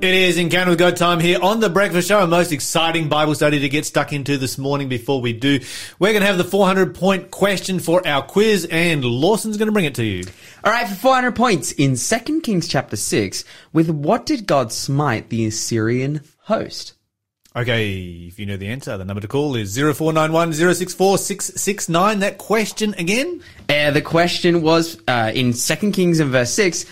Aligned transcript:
It 0.00 0.14
is 0.14 0.38
Encounter 0.38 0.70
with 0.70 0.78
God 0.78 0.96
time 0.96 1.18
here 1.18 1.40
on 1.42 1.58
the 1.58 1.68
Breakfast 1.68 2.06
Show, 2.06 2.20
a 2.20 2.26
most 2.28 2.52
exciting 2.52 3.08
Bible 3.08 3.34
study 3.34 3.58
to 3.58 3.68
get 3.68 3.84
stuck 3.84 4.12
into 4.12 4.38
this 4.38 4.56
morning. 4.56 4.88
Before 4.88 5.20
we 5.20 5.32
do, 5.32 5.58
we're 5.98 6.12
going 6.12 6.20
to 6.20 6.26
have 6.28 6.38
the 6.38 6.44
400 6.44 6.94
point 6.94 7.32
question 7.32 7.80
for 7.80 8.06
our 8.06 8.22
quiz, 8.22 8.64
and 8.70 9.04
Lawson's 9.04 9.56
going 9.56 9.66
to 9.66 9.72
bring 9.72 9.86
it 9.86 9.96
to 9.96 10.04
you. 10.04 10.22
All 10.62 10.70
right, 10.70 10.88
for 10.88 10.94
400 10.94 11.34
points 11.34 11.72
in 11.72 11.96
2 11.96 12.42
Kings 12.42 12.68
chapter 12.68 12.94
6, 12.94 13.44
with 13.72 13.90
what 13.90 14.24
did 14.24 14.46
God 14.46 14.70
smite 14.70 15.30
the 15.30 15.46
Assyrian 15.46 16.20
host? 16.42 16.94
Okay, 17.56 18.28
if 18.28 18.38
you 18.38 18.46
know 18.46 18.56
the 18.56 18.68
answer, 18.68 18.96
the 18.98 19.04
number 19.04 19.20
to 19.20 19.26
call 19.26 19.56
is 19.56 19.76
0491 19.76 20.52
064 20.52 21.16
That 22.20 22.38
question 22.38 22.94
again? 22.98 23.42
Uh, 23.68 23.90
the 23.90 24.02
question 24.02 24.62
was 24.62 24.96
uh, 25.08 25.32
in 25.34 25.54
2 25.54 25.90
Kings 25.90 26.20
in 26.20 26.30
verse 26.30 26.52
6. 26.52 26.86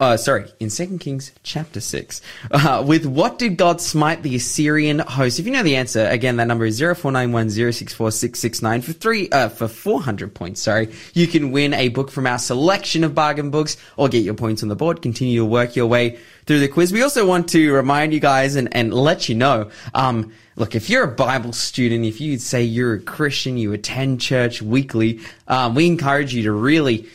Uh, 0.00 0.16
sorry, 0.16 0.46
in 0.58 0.70
2 0.70 0.98
Kings 0.98 1.30
chapter 1.44 1.80
6. 1.80 2.20
Uh, 2.50 2.82
with 2.84 3.06
what 3.06 3.38
did 3.38 3.56
God 3.56 3.80
smite 3.80 4.24
the 4.24 4.34
Assyrian 4.34 4.98
host? 4.98 5.38
If 5.38 5.46
you 5.46 5.52
know 5.52 5.62
the 5.62 5.76
answer, 5.76 6.04
again, 6.06 6.38
that 6.38 6.48
number 6.48 6.66
is 6.66 6.80
0491064669 6.80 8.82
for 8.82 8.92
three, 8.92 9.28
uh, 9.28 9.50
for 9.50 9.68
400 9.68 10.34
points, 10.34 10.62
sorry. 10.62 10.92
You 11.12 11.28
can 11.28 11.52
win 11.52 11.74
a 11.74 11.90
book 11.90 12.10
from 12.10 12.26
our 12.26 12.40
selection 12.40 13.04
of 13.04 13.14
bargain 13.14 13.50
books 13.50 13.76
or 13.96 14.08
get 14.08 14.24
your 14.24 14.34
points 14.34 14.64
on 14.64 14.68
the 14.68 14.74
board. 14.74 15.00
Continue 15.00 15.38
to 15.38 15.46
work 15.46 15.76
your 15.76 15.86
way 15.86 16.18
through 16.44 16.58
the 16.58 16.66
quiz. 16.66 16.92
We 16.92 17.02
also 17.02 17.24
want 17.24 17.48
to 17.50 17.72
remind 17.72 18.12
you 18.12 18.18
guys 18.18 18.56
and, 18.56 18.74
and 18.74 18.92
let 18.92 19.28
you 19.28 19.36
know, 19.36 19.70
um, 19.94 20.32
look, 20.56 20.74
if 20.74 20.90
you're 20.90 21.04
a 21.04 21.14
Bible 21.14 21.52
student, 21.52 22.04
if 22.04 22.20
you 22.20 22.38
say 22.38 22.64
you're 22.64 22.94
a 22.94 23.00
Christian, 23.00 23.56
you 23.56 23.72
attend 23.72 24.20
church 24.20 24.60
weekly, 24.60 25.20
um, 25.46 25.76
we 25.76 25.86
encourage 25.86 26.34
you 26.34 26.42
to 26.42 26.50
really 26.50 27.06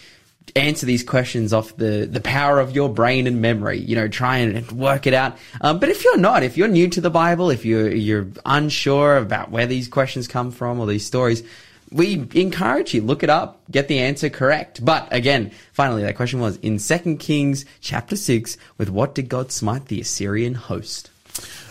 answer 0.55 0.85
these 0.85 1.03
questions 1.03 1.53
off 1.53 1.75
the, 1.77 2.07
the 2.09 2.21
power 2.21 2.59
of 2.59 2.75
your 2.75 2.89
brain 2.89 3.27
and 3.27 3.41
memory. 3.41 3.79
You 3.79 3.95
know, 3.95 4.07
try 4.07 4.37
and 4.37 4.71
work 4.71 5.07
it 5.07 5.13
out. 5.13 5.37
Um, 5.61 5.79
but 5.79 5.89
if 5.89 6.03
you're 6.03 6.17
not, 6.17 6.43
if 6.43 6.57
you're 6.57 6.67
new 6.67 6.87
to 6.89 7.01
the 7.01 7.09
Bible, 7.09 7.49
if 7.49 7.65
you're 7.65 7.89
you're 7.89 8.27
unsure 8.45 9.17
about 9.17 9.51
where 9.51 9.65
these 9.65 9.87
questions 9.87 10.27
come 10.27 10.51
from 10.51 10.79
or 10.79 10.87
these 10.87 11.05
stories, 11.05 11.43
we 11.91 12.27
encourage 12.35 12.93
you 12.93 13.01
look 13.01 13.23
it 13.23 13.29
up, 13.29 13.61
get 13.71 13.87
the 13.87 13.99
answer 13.99 14.29
correct. 14.29 14.83
But 14.85 15.07
again, 15.11 15.51
finally, 15.73 16.03
that 16.03 16.15
question 16.15 16.39
was 16.39 16.57
in 16.57 16.79
Second 16.79 17.17
Kings 17.17 17.65
chapter 17.81 18.15
six. 18.15 18.57
With 18.77 18.89
what 18.89 19.15
did 19.15 19.29
God 19.29 19.51
smite 19.51 19.85
the 19.85 20.01
Assyrian 20.01 20.53
host? 20.53 21.09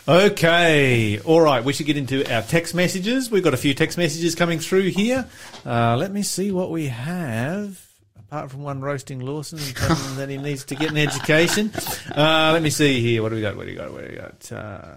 Okay, 0.08 1.20
all 1.20 1.42
right. 1.42 1.62
We 1.62 1.74
should 1.74 1.84
get 1.84 1.98
into 1.98 2.24
our 2.34 2.40
text 2.40 2.74
messages. 2.74 3.30
We've 3.30 3.44
got 3.44 3.52
a 3.52 3.58
few 3.58 3.74
text 3.74 3.98
messages 3.98 4.34
coming 4.34 4.58
through 4.58 4.88
here. 4.88 5.26
Uh, 5.66 5.96
let 5.96 6.12
me 6.12 6.22
see 6.22 6.50
what 6.50 6.70
we 6.70 6.86
have 6.86 7.87
apart 8.30 8.50
from 8.50 8.62
one 8.62 8.80
roasting 8.80 9.20
Lawson 9.20 9.58
and 9.58 9.74
telling 9.74 9.96
him 10.04 10.16
that 10.16 10.28
he 10.28 10.36
needs 10.36 10.64
to 10.66 10.74
get 10.74 10.90
an 10.90 10.98
education. 10.98 11.70
Uh, 12.14 12.50
let 12.52 12.62
me 12.62 12.70
see 12.70 13.00
here. 13.00 13.22
What 13.22 13.30
do 13.30 13.36
we 13.36 13.40
got? 13.40 13.56
What 13.56 13.64
do 13.64 13.70
we 13.70 13.76
got? 13.76 13.92
What 13.92 14.04
do 14.04 14.10
we 14.10 14.16
got? 14.16 14.52
Uh, 14.52 14.96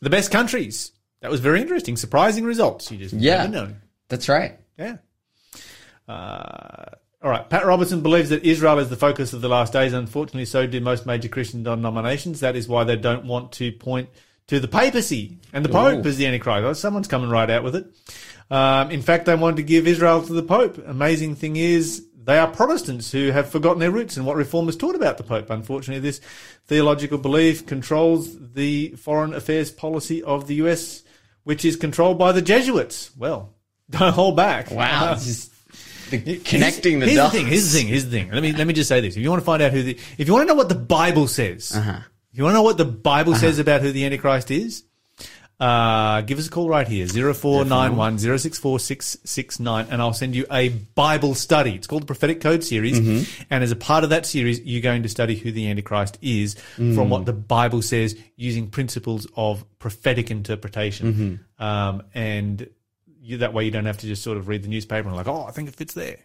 the 0.00 0.10
best 0.10 0.30
countries. 0.30 0.92
That 1.20 1.30
was 1.30 1.40
very 1.40 1.60
interesting. 1.60 1.96
Surprising 1.96 2.44
results. 2.44 2.90
You 2.92 2.98
just 2.98 3.14
Yeah. 3.14 3.38
never 3.46 3.48
know. 3.52 3.74
That's 4.08 4.28
right. 4.28 4.58
Yeah. 4.78 4.96
Uh, 6.06 6.84
all 7.22 7.30
right. 7.30 7.48
Pat 7.48 7.66
Robertson 7.66 8.02
believes 8.02 8.28
that 8.30 8.44
Israel 8.44 8.78
is 8.78 8.88
the 8.90 8.96
focus 8.96 9.32
of 9.32 9.40
the 9.40 9.48
last 9.48 9.72
days. 9.72 9.92
Unfortunately, 9.92 10.44
so 10.44 10.66
do 10.66 10.80
most 10.80 11.06
major 11.06 11.28
Christian 11.28 11.62
denominations. 11.62 12.40
That 12.40 12.54
is 12.56 12.68
why 12.68 12.84
they 12.84 12.96
don't 12.96 13.24
want 13.24 13.52
to 13.52 13.72
point 13.72 14.10
to 14.48 14.60
the 14.60 14.68
papacy 14.68 15.38
and 15.54 15.64
the 15.64 15.70
Pope 15.70 16.04
Ooh. 16.04 16.08
as 16.08 16.18
the 16.18 16.26
Antichrist. 16.26 16.80
Someone's 16.80 17.08
coming 17.08 17.30
right 17.30 17.48
out 17.48 17.64
with 17.64 17.74
it. 17.74 17.86
Um, 18.50 18.90
in 18.90 19.00
fact, 19.00 19.24
they 19.24 19.34
wanted 19.34 19.56
to 19.56 19.62
give 19.62 19.86
Israel 19.88 20.22
to 20.22 20.32
the 20.34 20.42
Pope. 20.42 20.76
Amazing 20.86 21.36
thing 21.36 21.56
is, 21.56 22.04
they 22.24 22.38
are 22.38 22.46
Protestants 22.48 23.12
who 23.12 23.30
have 23.30 23.48
forgotten 23.48 23.80
their 23.80 23.90
roots 23.90 24.16
and 24.16 24.24
what 24.26 24.36
reformers 24.36 24.76
taught 24.76 24.94
about 24.94 25.18
the 25.18 25.24
Pope. 25.24 25.50
Unfortunately, 25.50 26.00
this 26.00 26.20
theological 26.66 27.18
belief 27.18 27.66
controls 27.66 28.52
the 28.54 28.90
foreign 28.96 29.34
affairs 29.34 29.70
policy 29.70 30.22
of 30.22 30.46
the 30.46 30.54
US, 30.56 31.02
which 31.44 31.64
is 31.64 31.76
controlled 31.76 32.18
by 32.18 32.32
the 32.32 32.42
Jesuits. 32.42 33.10
Well, 33.16 33.54
don't 33.90 34.12
hold 34.14 34.36
back. 34.36 34.70
Wow. 34.70 35.12
Uh, 35.12 35.20
the, 36.10 36.38
connecting 36.44 37.00
the 37.00 37.06
here's 37.06 37.16
dots. 37.16 37.32
the 37.32 37.38
thing. 37.40 37.46
Here's 37.48 37.72
the 37.72 37.78
thing. 37.78 37.88
Here's 37.88 38.04
the 38.04 38.10
thing. 38.10 38.30
Let 38.30 38.42
me 38.42 38.52
let 38.52 38.66
me 38.66 38.74
just 38.74 38.88
say 38.88 39.00
this. 39.00 39.16
If 39.16 39.22
you 39.22 39.30
want 39.30 39.40
to 39.42 39.44
find 39.46 39.62
out 39.62 39.72
who 39.72 39.82
the, 39.82 39.98
if 40.18 40.26
you 40.28 40.32
want 40.34 40.42
to 40.44 40.48
know 40.48 40.54
what 40.54 40.68
the 40.68 40.74
Bible 40.74 41.26
says, 41.28 41.72
Uh-huh. 41.74 41.98
if 42.30 42.38
you 42.38 42.44
want 42.44 42.52
to 42.52 42.58
know 42.58 42.62
what 42.62 42.76
the 42.76 42.84
Bible 42.84 43.34
says 43.34 43.58
about 43.58 43.80
who 43.82 43.90
the 43.90 44.04
Antichrist 44.04 44.50
is, 44.50 44.84
uh, 45.64 46.20
give 46.22 46.38
us 46.38 46.46
a 46.46 46.50
call 46.50 46.68
right 46.68 46.86
here 46.86 47.06
zero 47.06 47.32
four 47.32 47.64
nine 47.64 47.96
one 47.96 48.18
zero 48.18 48.36
six 48.36 48.58
four 48.58 48.78
six 48.78 49.16
six 49.24 49.58
nine, 49.58 49.86
and 49.90 50.02
I'll 50.02 50.12
send 50.12 50.34
you 50.36 50.44
a 50.50 50.68
Bible 50.68 51.34
study. 51.34 51.74
It's 51.74 51.86
called 51.86 52.02
the 52.02 52.06
Prophetic 52.06 52.40
Code 52.40 52.62
series, 52.62 53.00
Mm-hmm. 53.00 53.42
and 53.50 53.64
as 53.64 53.70
a 53.72 53.76
part 53.76 54.04
of 54.04 54.10
that 54.10 54.26
series, 54.26 54.60
you're 54.60 54.82
going 54.82 55.02
to 55.04 55.08
study 55.08 55.36
who 55.36 55.50
the 55.52 55.68
Antichrist 55.70 56.18
is 56.20 56.56
Mm. 56.76 56.94
from 56.94 57.08
what 57.08 57.24
the 57.24 57.32
Bible 57.32 57.80
says, 57.82 58.14
using 58.36 58.68
principles 58.68 59.26
of 59.36 59.64
prophetic 59.78 60.30
interpretation, 60.30 61.12
Mm-hmm. 61.14 61.64
um, 61.64 62.02
and 62.14 62.68
you, 63.22 63.38
that 63.38 63.54
way 63.54 63.64
you 63.64 63.70
don't 63.70 63.86
have 63.86 63.98
to 63.98 64.06
just 64.06 64.22
sort 64.22 64.36
of 64.36 64.48
read 64.48 64.62
the 64.64 64.68
newspaper 64.68 65.08
and 65.08 65.16
like, 65.16 65.28
oh, 65.28 65.44
I 65.46 65.50
think 65.50 65.68
it 65.68 65.74
fits 65.74 65.94
there. 65.94 66.18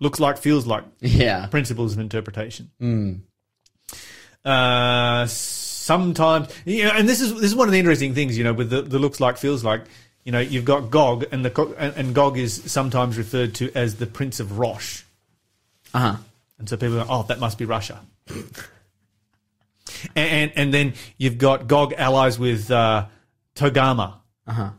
Looks 0.00 0.18
like, 0.18 0.38
feels 0.38 0.66
like 0.66 0.82
Yeah. 1.00 1.46
principles 1.46 1.92
of 1.92 2.00
interpretation. 2.00 2.70
Mm. 2.82 3.20
Uh, 4.44 5.26
sometimes, 5.86 6.48
you 6.64 6.84
know, 6.84 6.90
and 6.90 7.08
this 7.08 7.20
is 7.20 7.32
this 7.34 7.44
is 7.44 7.54
one 7.54 7.68
of 7.68 7.72
the 7.72 7.78
interesting 7.78 8.12
things, 8.14 8.36
you 8.36 8.44
know, 8.44 8.52
with 8.52 8.70
the, 8.70 8.82
the 8.82 8.98
looks 8.98 9.20
like, 9.20 9.36
feels 9.38 9.62
like. 9.64 9.82
You 10.24 10.32
know, 10.32 10.40
you've 10.40 10.64
got 10.64 10.90
Gog, 10.90 11.24
and 11.30 11.44
the 11.44 11.74
and, 11.78 11.94
and 11.96 12.12
Gog 12.12 12.36
is 12.36 12.60
sometimes 12.66 13.16
referred 13.16 13.54
to 13.56 13.70
as 13.76 13.94
the 13.94 14.06
Prince 14.08 14.40
of 14.40 14.58
Rosh, 14.58 15.02
Uh 15.94 15.98
huh. 16.00 16.16
and 16.58 16.68
so 16.68 16.76
people 16.76 16.96
go, 16.96 17.06
"Oh, 17.08 17.22
that 17.28 17.38
must 17.38 17.58
be 17.58 17.64
Russia." 17.64 18.00
and, 18.28 18.48
and 20.16 20.52
and 20.56 20.74
then 20.74 20.94
you've 21.16 21.38
got 21.38 21.68
Gog 21.68 21.92
allies 21.96 22.40
with 22.40 22.70
uh, 22.72 23.06
Togarmah. 23.54 24.14
Uh 24.48 24.52
huh. 24.52 24.70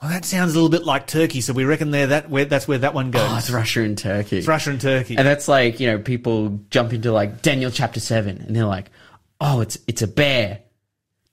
Well, 0.00 0.10
that 0.10 0.24
sounds 0.24 0.52
a 0.52 0.54
little 0.54 0.70
bit 0.70 0.84
like 0.84 1.06
Turkey, 1.06 1.40
so 1.42 1.52
we 1.52 1.64
reckon 1.64 1.90
there 1.90 2.06
that 2.08 2.30
where 2.30 2.46
that's 2.46 2.66
where 2.66 2.78
that 2.78 2.94
one 2.94 3.10
goes. 3.10 3.28
Oh, 3.30 3.36
it's 3.36 3.50
Russia 3.50 3.82
and 3.82 3.96
Turkey. 3.96 4.38
It's 4.38 4.48
Russia 4.48 4.70
and 4.70 4.80
Turkey. 4.80 5.16
And 5.16 5.26
that's 5.26 5.48
like, 5.48 5.80
you 5.80 5.86
know, 5.88 5.98
people 5.98 6.60
jump 6.70 6.92
into 6.94 7.12
like 7.12 7.42
Daniel 7.42 7.70
chapter 7.70 8.00
7 8.00 8.38
and 8.46 8.56
they're 8.56 8.64
like, 8.64 8.90
oh, 9.42 9.60
it's 9.60 9.78
it's 9.86 10.00
a 10.02 10.06
bear. 10.06 10.60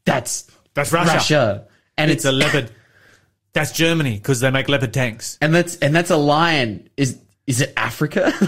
That's 0.05 0.49
That's 0.73 0.91
Russia. 0.91 1.13
Russia. 1.13 1.67
And 1.97 2.09
it's 2.11 2.25
it's, 2.25 2.25
a 2.25 2.31
leopard. 2.31 2.71
That's 3.53 3.71
Germany 3.71 4.15
because 4.15 4.39
they 4.41 4.51
make 4.51 4.69
leopard 4.69 4.93
tanks. 4.93 5.37
and 5.41 5.53
that's 5.53 5.75
and 5.77 5.95
that's 5.95 6.11
a 6.11 6.17
lion. 6.17 6.89
Is 6.97 7.19
is 7.47 7.61
it 7.61 7.73
Africa? 7.77 8.31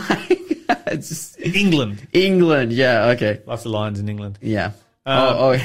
Like, 0.74 0.94
it's 0.94 1.10
just 1.10 1.40
England. 1.42 2.08
England. 2.14 2.72
Yeah, 2.72 3.08
okay. 3.10 3.42
Lots 3.46 3.66
of 3.66 3.72
lions 3.72 4.00
in 4.00 4.08
England. 4.08 4.40
Yeah. 4.42 4.68
Um, 5.06 5.18
oh, 5.18 5.54
oh 5.54 5.62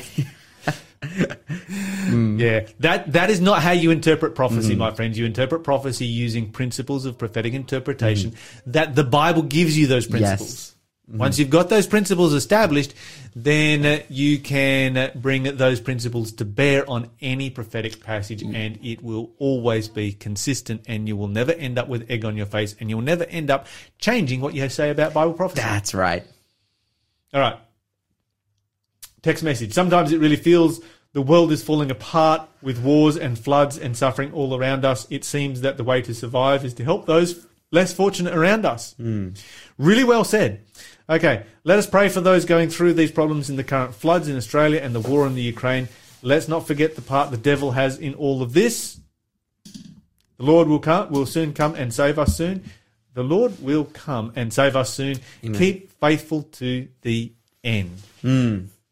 Yeah, 2.11 2.67
that 2.81 3.13
that 3.13 3.31
is 3.31 3.41
not 3.41 3.63
how 3.63 3.73
you 3.73 3.91
interpret 3.91 4.35
prophecy, 4.35 4.71
Mm-hmm. 4.71 4.79
my 4.79 4.93
friends. 4.93 5.19
You 5.19 5.27
interpret 5.27 5.65
prophecy 5.65 6.07
using 6.07 6.51
principles 6.51 7.05
of 7.07 7.19
prophetic 7.19 7.55
interpretation 7.55 8.35
that 8.67 8.95
the 8.95 9.05
Bible 9.05 9.43
gives 9.43 9.77
you 9.79 9.87
those 9.87 10.07
principles. 10.07 10.75
Mm-hmm. 11.09 11.19
Once 11.19 11.39
you've 11.39 11.51
got 11.51 11.69
those 11.69 11.87
principles 11.87 12.33
established, 12.35 12.93
then 13.37 14.03
you 14.09 14.41
can 14.41 15.13
bring 15.15 15.45
those 15.57 15.81
principles 15.81 16.33
to 16.33 16.45
bear 16.45 16.89
on 16.91 17.11
any 17.21 17.49
prophetic 17.49 18.03
passage, 18.03 18.43
Mm. 18.43 18.55
and 18.57 18.79
it 18.85 19.03
will 19.05 19.31
always 19.39 19.87
be 19.89 20.13
consistent. 20.13 20.83
And 20.89 21.07
you 21.07 21.17
will 21.17 21.29
never 21.29 21.53
end 21.53 21.79
up 21.79 21.87
with 21.89 22.11
egg 22.11 22.25
on 22.25 22.37
your 22.37 22.47
face, 22.47 22.75
and 22.81 22.91
you'll 22.91 23.03
never 23.03 23.23
end 23.25 23.51
up 23.51 23.69
changing 23.99 24.41
what 24.41 24.55
you 24.55 24.69
say 24.69 24.91
about 24.91 25.15
Bible 25.15 25.35
prophecy. 25.35 25.61
that's 25.63 25.95
right. 25.95 26.25
All 27.33 27.41
right. 27.41 27.59
Text 29.23 29.43
message. 29.45 29.73
Sometimes 29.73 30.13
it 30.13 30.19
really 30.21 30.37
feels 30.37 30.81
the 31.13 31.23
world 31.23 31.51
is 31.53 31.63
falling 31.63 31.91
apart 31.91 32.49
with 32.63 32.83
wars 32.83 33.17
and 33.17 33.39
floods 33.39 33.79
and 33.79 33.97
suffering 33.97 34.33
all 34.33 34.57
around 34.57 34.85
us. 34.85 35.07
It 35.11 35.25
seems 35.25 35.61
that 35.63 35.77
the 35.77 35.85
way 35.85 36.03
to 36.03 36.15
survive 36.15 36.65
is 36.65 36.75
to 36.75 36.85
help 36.85 37.07
those 37.07 37.47
less 37.73 37.93
fortunate 37.93 38.35
around 38.35 38.65
us. 38.65 38.95
Really 39.79 40.05
well 40.05 40.25
said. 40.25 40.63
Okay, 41.09 41.45
let 41.63 41.79
us 41.79 41.87
pray 41.87 42.09
for 42.09 42.21
those 42.21 42.45
going 42.45 42.69
through 42.69 42.95
these 42.95 43.13
problems 43.13 43.49
in 43.49 43.55
the 43.55 43.63
current 43.63 43.95
floods 43.95 44.27
in 44.27 44.37
Australia 44.37 44.81
and 44.83 44.93
the 44.93 45.01
war 45.01 45.25
in 45.27 45.37
the 45.37 45.43
Ukraine. 45.43 45.89
Let's 46.21 46.49
not 46.49 46.67
forget 46.67 46.97
the 46.97 47.03
part 47.03 47.31
the 47.31 47.37
devil 47.37 47.71
has 47.73 47.97
in 47.99 48.15
all 48.15 48.43
of 48.43 48.53
this. 48.53 48.99
The 49.65 50.43
Lord 50.43 50.67
will 50.67 50.81
come, 50.81 51.11
will 51.13 51.27
soon 51.27 51.53
come 51.53 51.77
and 51.77 51.95
save 51.95 52.19
us 52.19 52.37
soon. 52.37 52.65
The 53.15 53.23
Lord 53.23 53.63
will 53.63 53.85
come 53.85 54.33
and 54.35 54.53
save 54.53 54.75
us 54.75 54.93
soon. 54.93 55.19
Keep 55.55 55.93
faithful 56.01 56.43
to 56.43 56.89
the 57.03 57.33
end. 57.63 57.97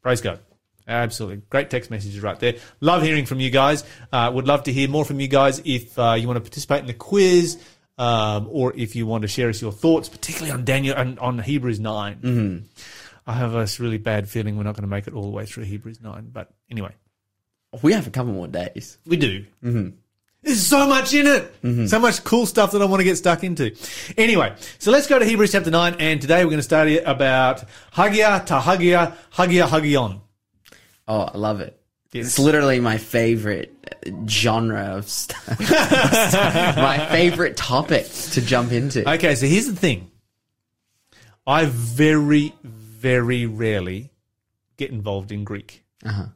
Praise 0.01 0.21
God. 0.21 0.39
Absolutely. 0.87 1.43
Great 1.51 1.71
text 1.71 1.91
messages 1.91 2.21
right 2.21 2.39
there. 2.39 2.55
Love 2.81 3.03
hearing 3.03 3.27
from 3.27 3.41
you 3.41 3.51
guys. 3.51 3.85
Uh, 4.13 4.31
would 4.33 4.47
love 4.47 4.65
to 4.65 4.73
hear 4.73 4.89
more 4.89 5.05
from 5.05 5.19
you 5.19 5.29
guys 5.29 5.61
if 5.65 5.99
uh, 5.99 6.13
you 6.13 6.27
want 6.29 6.37
to 6.37 6.43
participate 6.43 6.81
in 6.81 6.87
the 6.87 6.95
quiz 6.95 7.59
um, 7.99 8.49
or 8.51 8.73
if 8.77 8.97
you 8.97 9.07
want 9.07 9.23
to 9.23 9.29
share 9.29 9.49
us 9.49 9.61
your 9.63 9.73
thoughts, 9.73 10.09
particularly 10.09 10.51
on 10.53 10.65
Daniel 10.65 10.97
and 10.97 11.19
on 11.19 11.39
Hebrews 11.39 11.81
9. 11.81 12.17
Mm-hmm. 12.17 12.65
I 13.27 13.33
have 13.35 13.53
this 13.53 13.81
really 13.81 13.99
bad 13.99 14.29
feeling 14.29 14.57
we're 14.57 14.65
not 14.65 14.75
going 14.75 14.83
to 14.83 14.89
make 14.89 15.07
it 15.07 15.15
all 15.15 15.23
the 15.23 15.29
way 15.31 15.47
through 15.47 15.65
Hebrews 15.65 16.01
9. 16.03 16.31
But 16.33 16.51
anyway, 16.71 16.93
We 17.83 17.93
have 17.93 18.07
a 18.07 18.11
couple 18.11 18.33
more 18.33 18.49
days. 18.49 18.99
we 19.07 19.17
do. 19.17 19.45
Mm-hmm. 19.63 19.89
There's 20.43 20.61
so 20.61 20.87
much 20.87 21.15
in 21.15 21.27
it. 21.27 21.89
So 21.89 21.99
much 21.99 22.23
cool 22.23 22.45
stuff 22.45 22.73
that 22.73 22.83
I 22.83 22.85
want 22.85 23.01
to 23.01 23.05
get 23.05 23.17
stuck 23.17 23.43
into. 23.45 23.75
Anyway, 24.19 24.55
so 24.79 24.91
let's 24.91 25.07
go 25.07 25.19
to 25.19 25.25
Hebrews 25.25 25.53
chapter 25.53 25.71
9. 25.71 25.97
And 25.99 26.21
today 26.21 26.45
we're 26.45 26.51
going 26.51 26.59
to 26.59 26.63
study 26.63 26.99
about 26.99 27.65
Hagia 27.93 28.43
to 28.49 28.61
Hagia, 28.61 29.17
Hagia 29.31 29.67
Hagion. 29.67 30.21
Oh, 31.09 31.21
I 31.23 31.39
love 31.39 31.61
it. 31.63 31.81
Yes. 32.15 32.27
It's 32.27 32.39
literally 32.39 32.79
my 32.79 32.97
favorite 32.97 33.75
genre 34.29 34.97
of 34.97 35.09
stuff. 35.09 35.59
my 35.59 37.09
favorite 37.11 37.57
topic 37.57 38.07
to 38.33 38.41
jump 38.41 38.71
into. 38.71 39.11
Okay, 39.15 39.35
so 39.35 39.47
here's 39.47 39.67
the 39.67 39.75
thing. 39.75 40.13
I 41.45 41.65
very, 41.65 42.55
very 42.63 43.47
rarely 43.47 44.13
get 44.77 44.91
involved 44.93 45.33
in 45.33 45.43
Greek. 45.43 45.85
Uh-huh. 46.05 46.27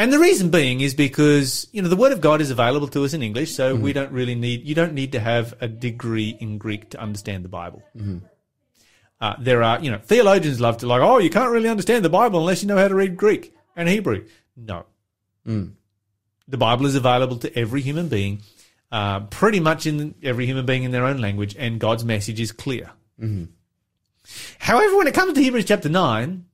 And 0.00 0.12
the 0.12 0.18
reason 0.18 0.50
being 0.50 0.80
is 0.80 0.94
because, 0.94 1.68
you 1.70 1.80
know, 1.80 1.88
the 1.88 1.94
Word 1.94 2.10
of 2.10 2.20
God 2.20 2.40
is 2.40 2.50
available 2.50 2.88
to 2.88 3.04
us 3.04 3.14
in 3.14 3.22
English, 3.22 3.54
so 3.54 3.76
we 3.76 3.92
don't 3.92 4.10
really 4.10 4.34
need, 4.34 4.64
you 4.64 4.74
don't 4.74 4.94
need 4.94 5.12
to 5.12 5.20
have 5.20 5.54
a 5.60 5.68
degree 5.68 6.36
in 6.40 6.58
Greek 6.58 6.90
to 6.90 7.00
understand 7.00 7.44
the 7.44 7.48
Bible. 7.48 7.84
Uh, 9.20 9.34
there 9.38 9.62
are, 9.62 9.78
you 9.80 9.92
know, 9.92 9.98
theologians 9.98 10.60
love 10.60 10.78
to 10.78 10.88
like, 10.88 11.02
oh, 11.02 11.18
you 11.18 11.30
can't 11.30 11.52
really 11.52 11.68
understand 11.68 12.04
the 12.04 12.10
Bible 12.10 12.40
unless 12.40 12.62
you 12.62 12.68
know 12.68 12.76
how 12.76 12.88
to 12.88 12.94
read 12.96 13.16
Greek 13.16 13.54
and 13.76 13.88
Hebrew. 13.88 14.26
No. 14.56 14.86
Mm. 15.46 15.72
The 16.48 16.58
Bible 16.58 16.86
is 16.86 16.94
available 16.94 17.36
to 17.38 17.58
every 17.58 17.82
human 17.82 18.08
being, 18.08 18.42
uh, 18.90 19.20
pretty 19.20 19.60
much 19.60 19.86
in 19.86 20.14
every 20.22 20.46
human 20.46 20.66
being 20.66 20.82
in 20.82 20.90
their 20.90 21.04
own 21.04 21.18
language, 21.18 21.56
and 21.58 21.80
God's 21.80 22.04
message 22.04 22.40
is 22.40 22.52
clear. 22.52 22.90
Mm-hmm. 23.20 23.44
However, 24.58 24.96
when 24.96 25.06
it 25.06 25.14
comes 25.14 25.34
to 25.34 25.42
Hebrews 25.42 25.64
chapter 25.64 25.88
9, 25.88 26.44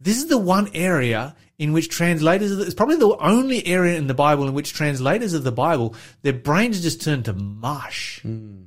this 0.00 0.18
is 0.18 0.26
the 0.26 0.38
one 0.38 0.70
area 0.74 1.34
in 1.58 1.72
which 1.72 1.88
translators, 1.88 2.52
of 2.52 2.58
the, 2.58 2.64
it's 2.64 2.74
probably 2.74 2.96
the 2.96 3.16
only 3.18 3.66
area 3.66 3.96
in 3.96 4.06
the 4.06 4.14
Bible 4.14 4.46
in 4.48 4.54
which 4.54 4.72
translators 4.72 5.34
of 5.34 5.44
the 5.44 5.52
Bible, 5.52 5.94
their 6.22 6.32
brains 6.32 6.82
just 6.82 7.00
turn 7.00 7.22
to 7.22 7.32
mush. 7.32 8.20
Mm. 8.24 8.66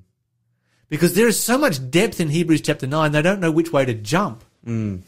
Because 0.90 1.14
there 1.16 1.28
is 1.28 1.40
so 1.40 1.58
much 1.58 1.92
depth 1.92 2.20
in 2.22 2.30
Hebrews 2.30 2.62
chapter 2.62 2.88
9, 2.88 3.12
they 3.12 3.22
don't 3.22 3.42
know 3.42 3.52
which 3.52 3.74
way 3.74 3.84
to 3.84 3.94
jump. 3.94 4.44
Mm. 4.66 5.02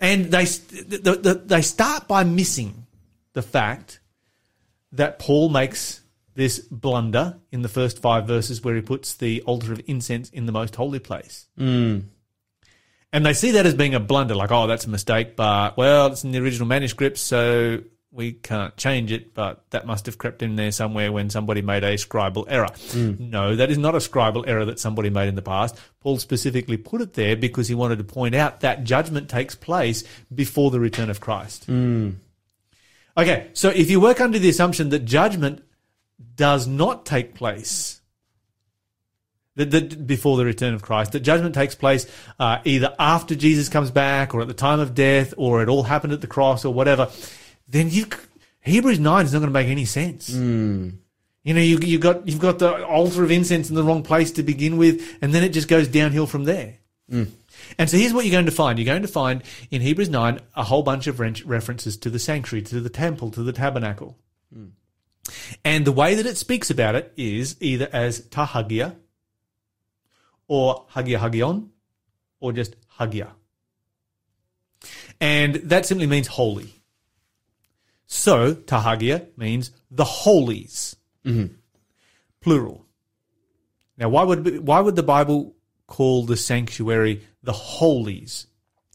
And 0.00 0.26
they, 0.26 0.44
the, 0.44 1.18
the, 1.22 1.34
they 1.44 1.62
start 1.62 2.08
by 2.08 2.24
missing 2.24 2.86
the 3.32 3.42
fact 3.42 4.00
that 4.92 5.18
Paul 5.18 5.48
makes 5.48 6.00
this 6.34 6.58
blunder 6.58 7.38
in 7.50 7.62
the 7.62 7.68
first 7.68 8.00
five 8.00 8.26
verses 8.26 8.62
where 8.62 8.74
he 8.74 8.80
puts 8.80 9.14
the 9.14 9.42
altar 9.42 9.72
of 9.72 9.80
incense 9.86 10.30
in 10.30 10.46
the 10.46 10.52
most 10.52 10.76
holy 10.76 10.98
place. 10.98 11.46
Mm. 11.58 12.04
And 13.12 13.26
they 13.26 13.34
see 13.34 13.50
that 13.52 13.66
as 13.66 13.74
being 13.74 13.94
a 13.94 14.00
blunder, 14.00 14.34
like, 14.34 14.50
oh, 14.50 14.66
that's 14.66 14.86
a 14.86 14.90
mistake, 14.90 15.36
but, 15.36 15.76
well, 15.76 16.06
it's 16.06 16.24
in 16.24 16.30
the 16.30 16.38
original 16.38 16.66
manuscript, 16.66 17.18
so 17.18 17.80
we 18.12 18.32
can't 18.32 18.76
change 18.76 19.10
it, 19.10 19.32
but 19.32 19.64
that 19.70 19.86
must 19.86 20.04
have 20.04 20.18
crept 20.18 20.42
in 20.42 20.56
there 20.56 20.70
somewhere 20.70 21.10
when 21.10 21.30
somebody 21.30 21.62
made 21.62 21.82
a 21.82 21.94
scribal 21.94 22.44
error. 22.46 22.68
No, 23.18 23.56
that 23.56 23.70
is 23.70 23.78
not 23.78 23.94
a 23.94 23.98
scribal 23.98 24.46
error 24.46 24.66
that 24.66 24.78
somebody 24.78 25.08
made 25.08 25.28
in 25.28 25.34
the 25.34 25.40
past. 25.42 25.78
Paul 26.00 26.18
specifically 26.18 26.76
put 26.76 27.00
it 27.00 27.14
there 27.14 27.36
because 27.36 27.68
he 27.68 27.74
wanted 27.74 27.96
to 27.98 28.04
point 28.04 28.34
out 28.34 28.60
that 28.60 28.84
judgment 28.84 29.30
takes 29.30 29.54
place 29.54 30.04
before 30.34 30.70
the 30.70 30.78
return 30.78 31.08
of 31.08 31.20
Christ. 31.20 31.66
Okay, 33.16 33.48
so 33.54 33.70
if 33.70 33.90
you 33.90 33.98
work 33.98 34.20
under 34.20 34.38
the 34.38 34.48
assumption 34.50 34.90
that 34.90 35.06
judgment 35.06 35.62
does 36.36 36.66
not 36.66 37.06
take 37.06 37.34
place 37.34 38.00
that, 39.56 39.70
that 39.70 40.06
before 40.06 40.36
the 40.36 40.44
return 40.44 40.74
of 40.74 40.82
Christ, 40.82 41.12
that 41.12 41.20
judgment 41.20 41.54
takes 41.54 41.74
place 41.74 42.06
uh, 42.38 42.58
either 42.64 42.94
after 42.98 43.34
Jesus 43.34 43.68
comes 43.68 43.90
back 43.90 44.34
or 44.34 44.40
at 44.40 44.48
the 44.48 44.54
time 44.54 44.80
of 44.80 44.94
death 44.94 45.34
or 45.36 45.62
it 45.62 45.68
all 45.68 45.82
happened 45.82 46.12
at 46.12 46.20
the 46.20 46.26
cross 46.26 46.64
or 46.64 46.72
whatever, 46.72 47.10
then 47.72 47.90
you 47.90 48.06
Hebrews 48.60 49.00
nine 49.00 49.24
is 49.24 49.32
not 49.32 49.40
going 49.40 49.50
to 49.50 49.52
make 49.52 49.68
any 49.68 49.84
sense. 49.84 50.32
Hmm. 50.32 50.90
You 51.42 51.54
know, 51.54 51.60
you 51.60 51.78
you 51.78 51.98
got 51.98 52.26
you've 52.28 52.38
got 52.38 52.60
the 52.60 52.86
altar 52.86 53.24
of 53.24 53.30
incense 53.30 53.68
in 53.68 53.74
the 53.74 53.82
wrong 53.82 54.02
place 54.02 54.30
to 54.32 54.42
begin 54.44 54.76
with, 54.76 55.18
and 55.20 55.34
then 55.34 55.42
it 55.42 55.48
just 55.48 55.66
goes 55.66 55.88
downhill 55.88 56.26
from 56.26 56.44
there. 56.44 56.76
Hmm. 57.10 57.24
And 57.78 57.90
so 57.90 57.96
here's 57.96 58.12
what 58.12 58.24
you're 58.24 58.32
going 58.32 58.46
to 58.46 58.52
find. 58.52 58.78
You're 58.78 58.86
going 58.86 59.02
to 59.02 59.08
find 59.08 59.42
in 59.70 59.80
Hebrews 59.80 60.08
9 60.08 60.40
a 60.54 60.64
whole 60.64 60.82
bunch 60.82 61.06
of 61.06 61.18
references 61.20 61.96
to 61.98 62.10
the 62.10 62.18
sanctuary, 62.18 62.62
to 62.62 62.80
the 62.80 62.90
temple, 62.90 63.30
to 63.32 63.42
the 63.42 63.52
tabernacle. 63.52 64.16
Hmm. 64.52 64.66
And 65.64 65.84
the 65.84 65.92
way 65.92 66.14
that 66.14 66.26
it 66.26 66.36
speaks 66.36 66.70
about 66.70 66.94
it 66.94 67.12
is 67.16 67.56
either 67.60 67.88
as 67.92 68.20
tahagia 68.20 68.96
or 70.46 70.86
hagia 70.90 71.18
hagion 71.18 71.70
or 72.40 72.52
just 72.52 72.76
hagia. 72.98 73.32
And 75.20 75.54
that 75.56 75.86
simply 75.86 76.06
means 76.06 76.26
holy. 76.26 76.81
So 78.12 78.52
tahagia 78.52 79.26
means 79.38 79.70
the 79.90 80.04
holies, 80.04 80.96
plural. 82.42 82.84
Now, 83.96 84.10
why 84.10 84.22
would 84.22 84.66
why 84.66 84.80
would 84.80 84.96
the 84.96 85.02
Bible 85.02 85.56
call 85.86 86.26
the 86.26 86.36
sanctuary 86.36 87.22
the 87.42 87.54
holies, 87.54 88.48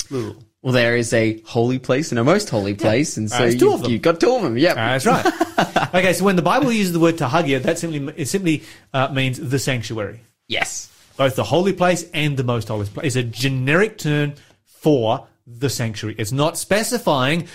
plural? 0.07 0.35
Well, 0.61 0.71
there 0.71 0.95
is 0.95 1.13
a 1.13 1.41
holy 1.47 1.79
place 1.79 2.11
and 2.11 2.19
a 2.19 2.23
most 2.23 2.51
holy 2.51 2.75
place, 2.75 3.17
and 3.17 3.27
so 3.27 3.49
two 3.49 3.79
you, 3.85 3.89
you 3.93 3.99
got 3.99 4.19
two 4.19 4.35
of 4.35 4.43
them. 4.43 4.55
Yep. 4.55 4.75
That's 4.75 5.07
right. 5.07 5.25
okay, 5.95 6.13
so 6.13 6.23
when 6.23 6.35
the 6.35 6.43
Bible 6.43 6.71
uses 6.71 6.93
the 6.93 6.99
word 6.99 7.15
tahagia, 7.15 7.63
that 7.63 7.79
simply 7.79 8.13
it 8.17 8.27
simply 8.27 8.65
uh, 8.93 9.07
means 9.07 9.39
the 9.39 9.57
sanctuary, 9.57 10.21
yes. 10.47 10.91
both 11.17 11.35
the 11.35 11.43
holy 11.43 11.73
place 11.73 12.07
and 12.13 12.37
the 12.37 12.43
most 12.43 12.67
holy 12.67 12.85
place. 12.85 13.15
It's 13.15 13.15
a 13.15 13.23
generic 13.23 13.97
term 13.97 14.35
for 14.63 15.25
the 15.47 15.71
sanctuary. 15.71 16.15
It's 16.19 16.31
not 16.31 16.55
specifying 16.55 17.47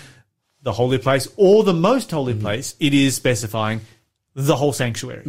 the 0.63 0.71
holy 0.71 0.97
place 0.97 1.27
or 1.37 1.63
the 1.63 1.73
most 1.73 2.09
holy 2.09 2.33
place. 2.33 2.75
It 2.79 2.93
is 2.93 3.15
specifying 3.15 3.81
the 4.33 4.55
whole 4.55 4.73
sanctuary. 4.73 5.23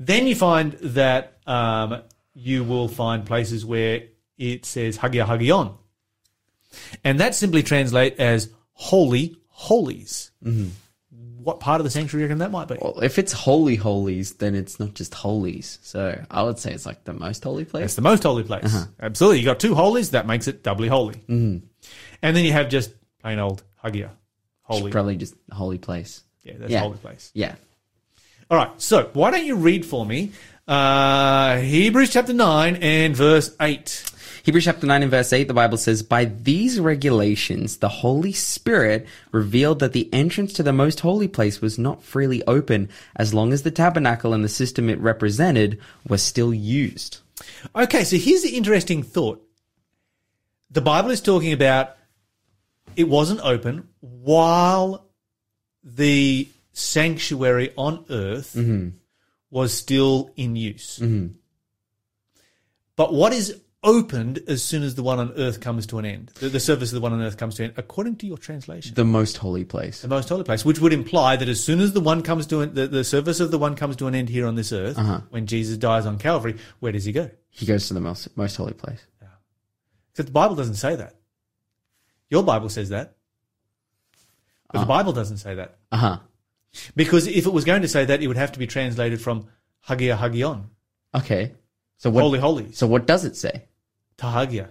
Then 0.00 0.26
you 0.26 0.34
find 0.34 0.72
that 0.74 1.38
um, 1.46 2.02
you 2.32 2.64
will 2.64 2.88
find 2.88 3.26
places 3.26 3.66
where 3.66 4.04
it 4.38 4.64
says 4.64 4.96
hagia 4.96 5.26
hagion, 5.26 5.72
and 7.04 7.20
that 7.20 7.34
simply 7.34 7.62
translate 7.62 8.18
as 8.20 8.48
holy 8.72 9.36
holies. 9.48 10.30
What 11.42 11.60
part 11.60 11.80
of 11.80 11.84
the 11.84 11.90
sanctuary 11.90 12.26
reckon 12.26 12.38
that 12.38 12.50
might 12.50 12.68
be? 12.68 12.76
Well, 12.80 13.00
if 13.00 13.18
it's 13.18 13.32
holy 13.32 13.74
holies, 13.76 14.34
then 14.34 14.54
it's 14.54 14.78
not 14.78 14.94
just 14.94 15.14
holies. 15.14 15.78
So 15.82 16.22
I 16.30 16.42
would 16.42 16.58
say 16.58 16.72
it's 16.72 16.84
like 16.84 17.04
the 17.04 17.14
most 17.14 17.42
holy 17.42 17.64
place. 17.64 17.84
It's 17.86 17.94
the 17.94 18.02
most 18.02 18.22
holy 18.22 18.44
place. 18.44 18.76
Absolutely. 19.00 19.38
You 19.38 19.46
got 19.46 19.58
two 19.58 19.74
holies, 19.74 20.10
that 20.10 20.26
makes 20.26 20.46
it 20.46 20.62
doubly 20.62 20.88
holy. 20.88 21.14
Mm-hmm. 21.14 21.66
And 22.22 22.36
then 22.36 22.44
you 22.44 22.52
have 22.52 22.68
just 22.68 22.92
plain 23.22 23.38
old 23.38 23.62
Hagia. 23.82 24.10
Holy. 24.62 24.90
Probably 24.90 25.16
just 25.16 25.34
holy 25.50 25.78
place. 25.78 26.22
Yeah, 26.42 26.54
that's 26.58 26.70
Yeah. 26.70 26.80
holy 26.80 26.98
place. 26.98 27.30
Yeah. 27.34 27.54
All 28.50 28.58
right. 28.58 28.70
So 28.80 29.10
why 29.12 29.30
don't 29.30 29.44
you 29.46 29.56
read 29.56 29.84
for 29.86 30.04
me 30.04 30.32
uh, 30.66 31.58
Hebrews 31.58 32.10
chapter 32.10 32.32
9 32.34 32.76
and 32.76 33.16
verse 33.16 33.54
8. 33.60 34.12
Hebrews 34.44 34.64
chapter 34.64 34.86
9 34.86 35.02
and 35.02 35.10
verse 35.10 35.32
8, 35.32 35.46
the 35.48 35.52
Bible 35.54 35.76
says, 35.76 36.02
By 36.02 36.24
these 36.24 36.80
regulations, 36.80 37.78
the 37.78 37.88
Holy 37.88 38.32
Spirit 38.32 39.06
revealed 39.30 39.78
that 39.80 39.92
the 39.92 40.08
entrance 40.12 40.54
to 40.54 40.62
the 40.62 40.72
most 40.72 41.00
holy 41.00 41.28
place 41.28 41.60
was 41.60 41.78
not 41.78 42.02
freely 42.02 42.42
open 42.46 42.88
as 43.16 43.34
long 43.34 43.52
as 43.52 43.62
the 43.62 43.70
tabernacle 43.70 44.32
and 44.32 44.42
the 44.42 44.48
system 44.48 44.88
it 44.88 44.98
represented 45.00 45.78
were 46.08 46.16
still 46.18 46.54
used. 46.54 47.18
Okay, 47.76 48.04
so 48.04 48.16
here's 48.16 48.42
the 48.42 48.56
interesting 48.56 49.02
thought. 49.02 49.42
The 50.70 50.80
Bible 50.80 51.10
is 51.10 51.20
talking 51.20 51.52
about 51.52 51.96
it 52.98 53.08
wasn't 53.08 53.40
open 53.40 53.88
while 54.00 55.06
the 55.84 56.48
sanctuary 56.72 57.72
on 57.76 58.04
earth 58.10 58.54
mm-hmm. 58.54 58.88
was 59.50 59.72
still 59.72 60.32
in 60.34 60.56
use. 60.56 60.98
Mm-hmm. 60.98 61.34
But 62.96 63.14
what 63.14 63.32
is 63.32 63.60
opened 63.84 64.40
as 64.48 64.64
soon 64.64 64.82
as 64.82 64.96
the 64.96 65.04
one 65.04 65.20
on 65.20 65.32
earth 65.36 65.60
comes 65.60 65.86
to 65.86 66.00
an 66.00 66.04
end? 66.04 66.32
The, 66.40 66.48
the 66.48 66.58
service 66.58 66.90
of 66.90 66.96
the 66.96 67.00
one 67.00 67.12
on 67.12 67.22
earth 67.22 67.36
comes 67.36 67.54
to 67.54 67.62
an 67.62 67.70
end, 67.70 67.78
according 67.78 68.16
to 68.16 68.26
your 68.26 68.36
translation. 68.36 68.94
The 68.96 69.04
most 69.04 69.36
holy 69.36 69.64
place. 69.64 70.02
The 70.02 70.08
most 70.08 70.28
holy 70.28 70.42
place, 70.42 70.64
which 70.64 70.80
would 70.80 70.92
imply 70.92 71.36
that 71.36 71.48
as 71.48 71.62
soon 71.62 71.78
as 71.78 71.92
the 71.92 72.00
one 72.00 72.22
comes 72.22 72.48
to 72.48 72.62
an, 72.62 72.74
the, 72.74 72.88
the 72.88 73.04
service 73.04 73.38
of 73.38 73.52
the 73.52 73.58
one 73.58 73.76
comes 73.76 73.94
to 73.96 74.08
an 74.08 74.16
end 74.16 74.28
here 74.28 74.48
on 74.48 74.56
this 74.56 74.72
earth, 74.72 74.98
uh-huh. 74.98 75.20
when 75.30 75.46
Jesus 75.46 75.76
dies 75.76 76.04
on 76.04 76.18
Calvary, 76.18 76.56
where 76.80 76.90
does 76.90 77.04
he 77.04 77.12
go? 77.12 77.30
He 77.48 77.64
goes 77.64 77.86
to 77.86 77.94
the 77.94 78.00
most, 78.00 78.36
most 78.36 78.56
holy 78.56 78.74
place. 78.74 79.06
Except 80.10 80.26
the 80.26 80.32
Bible 80.32 80.56
doesn't 80.56 80.74
say 80.74 80.96
that. 80.96 81.14
Your 82.30 82.42
Bible 82.42 82.68
says 82.68 82.90
that. 82.90 83.14
But 84.72 84.80
the 84.80 84.86
Bible 84.86 85.12
doesn't 85.12 85.38
say 85.38 85.54
that. 85.54 85.78
Uh 85.90 85.96
huh. 85.96 86.18
Because 86.94 87.26
if 87.26 87.46
it 87.46 87.52
was 87.52 87.64
going 87.64 87.82
to 87.82 87.88
say 87.88 88.04
that, 88.04 88.22
it 88.22 88.26
would 88.26 88.36
have 88.36 88.52
to 88.52 88.58
be 88.58 88.66
translated 88.66 89.20
from 89.20 89.46
Hagia 89.80 90.16
Hagion, 90.16 90.64
Okay. 91.14 91.52
So 91.96 92.10
what? 92.10 92.20
Holy 92.22 92.38
Holies, 92.38 92.76
So 92.76 92.86
what 92.86 93.06
does 93.06 93.24
it 93.24 93.36
say? 93.36 93.64
Tahagia, 94.18 94.68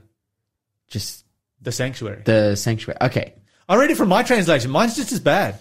Just 0.87 1.25
the 1.61 1.71
sanctuary. 1.71 2.21
the 2.25 2.55
sanctuary. 2.55 2.97
Okay. 3.01 3.33
I 3.67 3.75
read 3.75 3.89
it 3.91 3.97
from 3.97 4.09
my 4.09 4.23
translation. 4.23 4.71
Mine's 4.71 4.95
just 4.95 5.11
as 5.11 5.19
bad. 5.19 5.59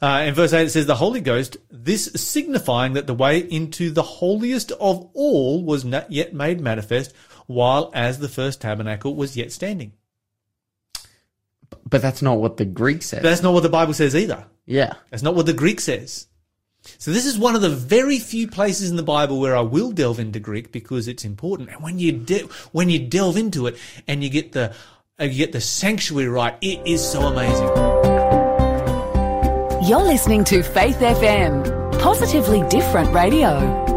Uh, 0.00 0.24
in 0.28 0.34
verse 0.34 0.52
8, 0.52 0.66
it 0.66 0.70
says, 0.70 0.86
The 0.86 0.94
Holy 0.94 1.20
Ghost, 1.20 1.56
this 1.70 2.04
signifying 2.14 2.92
that 2.92 3.06
the 3.08 3.14
way 3.14 3.38
into 3.40 3.90
the 3.90 4.02
holiest 4.02 4.70
of 4.72 5.10
all 5.12 5.64
was 5.64 5.84
not 5.84 6.12
yet 6.12 6.32
made 6.32 6.60
manifest, 6.60 7.12
while 7.46 7.90
as 7.92 8.18
the 8.20 8.28
first 8.28 8.60
tabernacle 8.60 9.14
was 9.16 9.36
yet 9.36 9.50
standing. 9.50 9.92
But 11.88 12.02
that's 12.02 12.22
not 12.22 12.38
what 12.38 12.56
the 12.56 12.64
Greek 12.64 13.02
says. 13.02 13.22
That's 13.22 13.42
not 13.42 13.54
what 13.54 13.62
the 13.62 13.68
Bible 13.68 13.94
says 13.94 14.14
either. 14.14 14.44
yeah. 14.66 14.94
That's 15.10 15.22
not 15.22 15.34
what 15.34 15.46
the 15.46 15.52
Greek 15.52 15.80
says. 15.80 16.26
So 16.98 17.10
this 17.10 17.26
is 17.26 17.36
one 17.36 17.54
of 17.56 17.60
the 17.60 17.70
very 17.70 18.18
few 18.18 18.46
places 18.48 18.90
in 18.90 18.96
the 18.96 19.02
Bible 19.02 19.40
where 19.40 19.56
I 19.56 19.60
will 19.60 19.90
delve 19.90 20.20
into 20.20 20.38
Greek 20.40 20.70
because 20.72 21.08
it's 21.08 21.24
important. 21.24 21.70
And 21.70 21.82
when 21.82 21.98
you 21.98 22.12
de- 22.12 22.46
when 22.72 22.88
you 22.88 22.98
delve 22.98 23.36
into 23.36 23.66
it 23.66 23.76
and 24.06 24.22
you 24.22 24.30
get 24.30 24.52
the 24.52 24.74
and 25.18 25.32
you 25.32 25.38
get 25.38 25.52
the 25.52 25.60
sanctuary 25.60 26.28
right. 26.28 26.56
It 26.60 26.86
is 26.86 27.06
so 27.06 27.22
amazing. 27.22 27.66
You're 29.88 30.02
listening 30.02 30.44
to 30.44 30.62
Faith 30.62 30.98
FM, 30.98 31.98
positively 32.00 32.62
different 32.68 33.12
radio. 33.12 33.87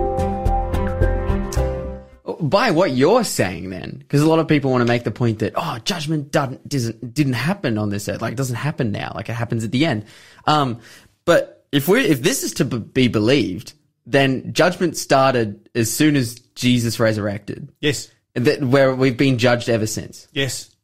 By 2.51 2.71
what 2.71 2.91
you're 2.91 3.23
saying, 3.23 3.69
then, 3.69 3.95
because 3.97 4.21
a 4.21 4.27
lot 4.27 4.39
of 4.39 4.47
people 4.47 4.71
want 4.71 4.81
to 4.81 4.87
make 4.87 5.05
the 5.05 5.11
point 5.11 5.39
that 5.39 5.53
oh, 5.55 5.79
judgment 5.85 6.31
doesn't 6.31 6.67
doesn't 6.67 7.13
didn't 7.13 7.33
happen 7.33 7.77
on 7.77 7.89
this 7.89 8.09
earth, 8.09 8.21
like 8.21 8.33
it 8.33 8.37
doesn't 8.37 8.57
happen 8.57 8.91
now, 8.91 9.13
like 9.15 9.29
it 9.29 9.33
happens 9.33 9.63
at 9.63 9.71
the 9.71 9.85
end. 9.85 10.05
Um, 10.45 10.81
but 11.23 11.65
if 11.71 11.87
we 11.87 12.01
if 12.01 12.21
this 12.21 12.43
is 12.43 12.53
to 12.55 12.65
b- 12.65 12.79
be 12.79 13.07
believed, 13.07 13.73
then 14.05 14.51
judgment 14.53 14.97
started 14.97 15.69
as 15.73 15.91
soon 15.91 16.17
as 16.17 16.39
Jesus 16.55 16.99
resurrected. 16.99 17.71
Yes. 17.79 18.11
That 18.33 18.61
where 18.61 18.93
we've 18.93 19.17
been 19.17 19.37
judged 19.37 19.69
ever 19.69 19.87
since. 19.87 20.27
Yes. 20.33 20.75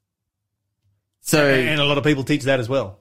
So 1.22 1.46
And 1.46 1.82
a 1.82 1.86
lot 1.86 1.98
of 1.98 2.06
people 2.06 2.24
teach 2.24 2.44
that 2.44 2.62
as 2.62 2.70
well. 2.70 3.00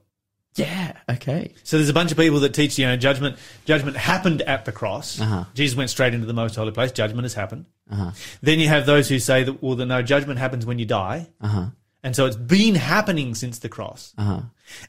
Yeah, 0.56 0.92
okay. 1.08 1.52
So 1.62 1.76
there's 1.76 1.90
a 1.90 1.94
bunch 1.94 2.10
of 2.10 2.18
people 2.18 2.40
that 2.40 2.54
teach, 2.54 2.78
you 2.78 2.86
know, 2.86 2.96
judgment. 2.96 3.36
Judgment 3.66 3.96
happened 3.96 4.42
at 4.42 4.64
the 4.64 4.72
cross. 4.72 5.20
Uh-huh. 5.20 5.44
Jesus 5.54 5.76
went 5.76 5.90
straight 5.90 6.14
into 6.14 6.26
the 6.26 6.32
most 6.32 6.56
holy 6.56 6.72
place. 6.72 6.92
Judgment 6.92 7.24
has 7.24 7.34
happened. 7.34 7.66
Uh-huh. 7.90 8.12
Then 8.42 8.58
you 8.58 8.68
have 8.68 8.86
those 8.86 9.08
who 9.08 9.18
say 9.18 9.44
that, 9.44 9.62
well, 9.62 9.76
the, 9.76 9.86
no, 9.86 10.02
judgment 10.02 10.38
happens 10.38 10.64
when 10.64 10.78
you 10.78 10.86
die. 10.86 11.28
Uh-huh. 11.40 11.66
And 12.02 12.16
so 12.16 12.26
it's 12.26 12.36
been 12.36 12.74
happening 12.74 13.34
since 13.34 13.58
the 13.58 13.68
cross. 13.68 14.14
Uh-huh. 14.16 14.40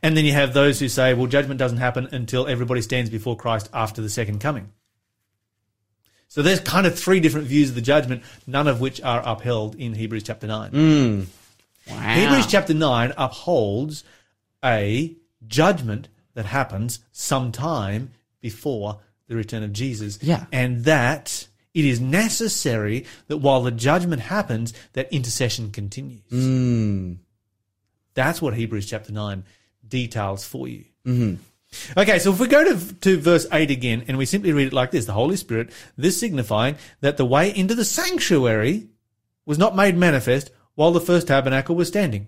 And 0.02 0.16
then 0.16 0.24
you 0.24 0.34
have 0.34 0.54
those 0.54 0.80
who 0.80 0.88
say, 0.88 1.14
well, 1.14 1.28
judgment 1.28 1.58
doesn't 1.60 1.80
happen 1.80 2.08
until 2.12 2.48
everybody 2.48 2.82
stands 2.82 3.10
before 3.10 3.36
Christ 3.36 3.70
after 3.74 4.02
the 4.02 4.10
second 4.10 4.40
coming. 4.40 4.72
So 6.30 6.42
there's 6.42 6.60
kind 6.60 6.86
of 6.86 6.98
three 6.98 7.20
different 7.20 7.48
views 7.48 7.70
of 7.70 7.76
the 7.76 7.82
judgment, 7.82 8.24
none 8.46 8.68
of 8.68 8.80
which 8.82 9.02
are 9.02 9.22
upheld 9.26 9.76
in 9.76 9.94
Hebrews 9.94 10.24
chapter 10.24 10.46
9. 10.46 10.72
Wow. 11.90 11.96
Hebrews 11.96 12.48
chapter 12.48 12.74
9 12.74 13.14
upholds 13.18 14.04
a 14.64 15.16
judgment 15.46 16.08
that 16.34 16.46
happens 16.46 17.00
sometime 17.12 18.12
before 18.42 19.00
the 19.28 19.36
return 19.36 19.64
of 19.64 19.74
Jesus. 19.74 20.20
Yeah. 20.22 20.46
And 20.52 20.86
that 20.86 21.48
it 21.74 21.86
is 21.86 22.00
necessary 22.00 23.06
that 23.28 23.38
while 23.38 23.62
the 23.62 23.72
judgment 23.72 24.22
happens, 24.22 24.74
that 24.94 25.12
intercession 25.14 25.72
continues. 25.72 26.32
Mm. 26.32 27.18
That's 28.14 28.42
what 28.42 28.56
Hebrews 28.56 28.90
chapter 28.90 29.12
9 29.12 29.44
details 29.88 30.46
for 30.46 30.68
you. 30.68 30.86
Mm-hmm. 31.06 31.36
Okay, 32.00 32.20
so 32.20 32.32
if 32.32 32.40
we 32.40 32.48
go 32.48 32.64
to, 32.64 32.96
to 32.96 33.20
verse 33.20 33.46
8 33.52 33.70
again 33.70 34.06
and 34.08 34.18
we 34.18 34.26
simply 34.26 34.54
read 34.54 34.68
it 34.68 34.74
like 34.74 34.92
this 34.92 35.06
the 35.06 35.14
Holy 35.14 35.36
Spirit, 35.36 35.72
this 35.98 36.20
signifying 36.20 36.78
that 37.02 37.18
the 37.18 37.26
way 37.26 37.56
into 37.56 37.76
the 37.76 37.86
sanctuary 37.86 38.88
was 39.46 39.58
not 39.58 39.76
made 39.76 39.96
manifest 39.96 40.50
while 40.76 40.92
the 40.92 41.02
first 41.02 41.28
tabernacle 41.28 41.76
was 41.76 41.88
standing. 41.88 42.28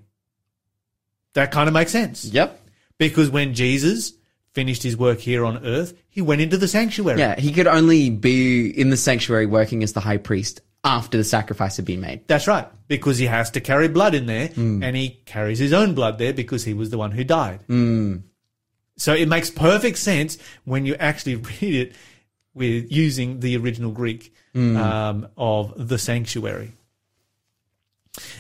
That 1.34 1.52
kind 1.52 1.68
of 1.68 1.74
makes 1.74 1.92
sense. 1.92 2.26
Yep. 2.26 2.59
Because 3.00 3.32
when 3.32 3.56
Jesus 3.56 4.14
finished 4.54 4.84
his 4.84 4.96
work 4.96 5.20
here 5.20 5.46
on 5.46 5.66
earth, 5.66 5.94
he 6.10 6.22
went 6.22 6.42
into 6.42 6.58
the 6.58 6.68
sanctuary. 6.68 7.18
Yeah, 7.18 7.40
he 7.40 7.52
could 7.52 7.66
only 7.66 8.10
be 8.12 8.70
in 8.70 8.90
the 8.90 8.98
sanctuary 8.98 9.48
working 9.48 9.82
as 9.82 9.94
the 9.94 10.02
high 10.02 10.18
priest 10.18 10.62
after 10.84 11.18
the 11.18 11.24
sacrifice 11.24 11.78
had 11.78 11.86
been 11.86 12.02
made. 12.02 12.28
That's 12.28 12.48
right. 12.48 12.68
Because 12.88 13.18
he 13.18 13.26
has 13.26 13.52
to 13.52 13.62
carry 13.62 13.88
blood 13.88 14.16
in 14.16 14.26
there, 14.26 14.48
hmm. 14.48 14.84
and 14.84 14.96
he 14.96 15.22
carries 15.26 15.60
his 15.60 15.74
own 15.74 15.96
blood 15.96 16.18
there 16.18 16.34
because 16.34 16.64
he 16.64 16.74
was 16.74 16.90
the 16.90 16.98
one 16.98 17.12
who 17.12 17.24
died. 17.24 17.62
Hmm. 17.68 18.18
So 18.98 19.14
it 19.14 19.30
makes 19.30 19.50
perfect 19.50 19.98
sense 19.98 20.38
when 20.66 20.86
you 20.86 20.96
actually 20.96 21.36
read 21.62 21.76
it 21.76 21.96
with 22.54 22.92
using 22.92 23.40
the 23.40 23.56
original 23.58 23.92
Greek 23.92 24.34
hmm. 24.54 24.76
um, 24.76 25.28
of 25.38 25.88
the 25.88 25.98
sanctuary. 25.98 26.74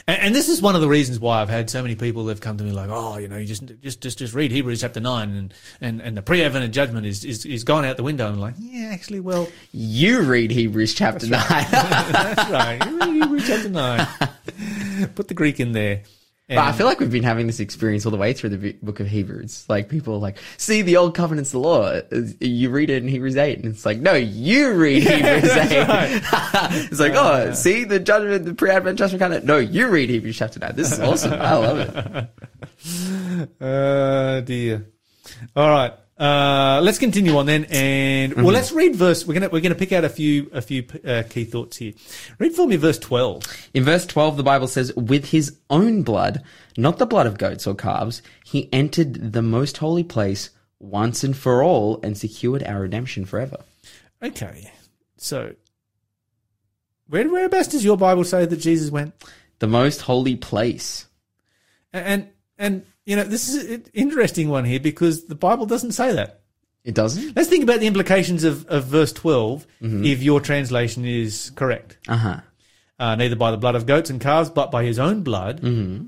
And, 0.07 0.21
and 0.21 0.35
this 0.35 0.49
is 0.49 0.61
one 0.61 0.75
of 0.75 0.81
the 0.81 0.87
reasons 0.87 1.19
why 1.19 1.41
I've 1.41 1.49
had 1.49 1.69
so 1.69 1.81
many 1.81 1.95
people 1.95 2.25
that 2.25 2.31
have 2.33 2.41
come 2.41 2.57
to 2.57 2.63
me 2.63 2.71
like, 2.71 2.89
oh, 2.91 3.17
you 3.17 3.27
know, 3.27 3.37
you 3.37 3.45
just 3.45 3.63
just 3.81 4.01
just 4.01 4.19
just 4.19 4.33
read 4.33 4.51
Hebrews 4.51 4.81
chapter 4.81 4.99
nine, 4.99 5.29
and 5.31 5.53
and, 5.81 6.01
and 6.01 6.17
the 6.17 6.21
pre-advent 6.21 6.73
judgment 6.73 7.05
is, 7.05 7.23
is 7.25 7.45
is 7.45 7.63
gone 7.63 7.85
out 7.85 7.97
the 7.97 8.03
window. 8.03 8.25
And 8.27 8.35
I'm 8.35 8.41
like, 8.41 8.55
yeah, 8.59 8.89
actually, 8.93 9.19
well, 9.19 9.47
You 9.71 10.21
read 10.21 10.51
Hebrews 10.51 10.93
chapter 10.93 11.27
9. 11.27 11.41
that's 11.71 12.49
right. 12.49 12.85
You 12.85 12.99
read 12.99 13.13
Hebrews 13.23 13.47
chapter 13.47 13.69
nine. 13.69 14.07
Put 15.15 15.27
the 15.27 15.33
Greek 15.33 15.59
in 15.59 15.71
there. 15.71 16.03
But 16.49 16.57
I 16.57 16.71
feel 16.71 16.87
like 16.87 16.99
we've 16.99 17.11
been 17.11 17.23
having 17.23 17.45
this 17.45 17.59
experience 17.59 18.05
all 18.07 18.11
the 18.11 18.17
way 18.17 18.33
through 18.33 18.49
the 18.49 18.73
book 18.81 18.99
of 18.99 19.07
Hebrews. 19.07 19.65
Like 19.69 19.87
people 19.87 20.15
are 20.15 20.19
like, 20.19 20.39
see 20.57 20.81
the 20.81 20.97
old 20.97 21.13
covenant's 21.13 21.51
the 21.51 21.59
law. 21.59 22.01
You 22.39 22.71
read 22.71 22.89
it 22.89 23.03
in 23.03 23.07
Hebrews 23.07 23.37
8. 23.37 23.59
And 23.59 23.65
it's 23.67 23.85
like, 23.85 23.99
no, 23.99 24.13
you 24.15 24.73
read 24.73 25.03
Hebrews 25.07 25.51
8. 25.51 25.69
it's 26.91 26.99
like, 26.99 27.13
oh, 27.13 27.53
see 27.53 27.83
the 27.83 27.99
judgment, 27.99 28.45
the 28.45 28.55
pre-advent 28.55 28.97
judgment 28.97 29.19
kind 29.21 29.33
of, 29.35 29.43
no, 29.43 29.57
you 29.57 29.89
read 29.89 30.09
Hebrews 30.09 30.37
chapter 30.37 30.59
9. 30.59 30.73
This 30.75 30.91
is 30.91 30.99
awesome. 30.99 31.33
I 31.33 31.55
love 31.55 31.79
it. 31.79 32.29
Uh, 33.61 34.41
dear. 34.41 34.87
All 35.55 35.69
right. 35.69 35.93
Uh, 36.19 36.81
let's 36.83 36.97
continue 36.97 37.37
on 37.37 37.45
then, 37.45 37.65
and 37.69 38.33
well, 38.33 38.47
let's 38.47 38.73
read 38.73 38.93
verse. 38.93 39.25
We're 39.25 39.35
gonna 39.35 39.47
we're 39.47 39.61
gonna 39.61 39.73
pick 39.75 39.93
out 39.93 40.03
a 40.03 40.09
few 40.09 40.49
a 40.51 40.61
few 40.61 40.83
uh, 41.05 41.23
key 41.29 41.45
thoughts 41.45 41.77
here. 41.77 41.93
Read 42.39 42.51
for 42.53 42.67
me 42.67 42.75
verse 42.75 42.99
twelve. 42.99 43.43
In 43.73 43.85
verse 43.85 44.05
12, 44.05 44.35
the 44.35 44.43
Bible 44.43 44.67
says, 44.67 44.93
with 44.95 45.29
his 45.29 45.57
own 45.69 46.03
blood, 46.03 46.43
not 46.75 46.97
the 46.97 47.05
blood 47.05 47.25
of 47.25 47.37
goats 47.37 47.65
or 47.65 47.73
calves, 47.73 48.21
he 48.43 48.67
entered 48.73 49.31
the 49.31 49.41
most 49.41 49.77
holy 49.77 50.03
place 50.03 50.49
once 50.79 51.23
and 51.23 51.37
for 51.37 51.63
all 51.63 52.01
and 52.03 52.17
secured 52.17 52.63
our 52.63 52.81
redemption 52.81 53.23
forever. 53.25 53.57
Okay, 54.21 54.69
so 55.17 55.55
where 57.07 57.29
whereabouts 57.29 57.69
does 57.69 57.85
your 57.85 57.97
Bible 57.97 58.25
say 58.25 58.45
that 58.45 58.57
Jesus 58.57 58.91
went? 58.91 59.13
The 59.59 59.67
most 59.67 60.01
holy 60.01 60.35
place. 60.35 61.07
And 61.93 62.29
and 62.57 62.85
you 63.05 63.15
know 63.15 63.23
this 63.23 63.49
is 63.49 63.69
an 63.69 63.85
interesting 63.93 64.49
one 64.49 64.65
here 64.65 64.79
because 64.79 65.25
the 65.25 65.35
Bible 65.35 65.65
doesn't 65.65 65.91
say 65.93 66.13
that. 66.13 66.41
It 66.83 66.95
doesn't? 66.95 67.35
Let's 67.35 67.49
think 67.49 67.63
about 67.63 67.81
the 67.81 67.87
implications 67.87 68.43
of, 68.43 68.65
of 68.67 68.85
verse 68.85 69.11
12 69.13 69.67
if 69.81 70.23
your 70.23 70.39
translation 70.39 71.05
is 71.05 71.51
correct. 71.55 71.97
Uh 72.07 72.17
huh. 72.17 72.39
uh, 72.97 73.15
neither 73.15 73.35
by 73.35 73.51
the 73.51 73.57
blood 73.57 73.75
of 73.75 73.85
goats 73.85 74.09
and 74.09 74.19
calves, 74.21 74.49
but 74.49 74.71
by 74.71 74.83
his 74.85 74.97
own 74.97 75.21
blood, 75.23 75.59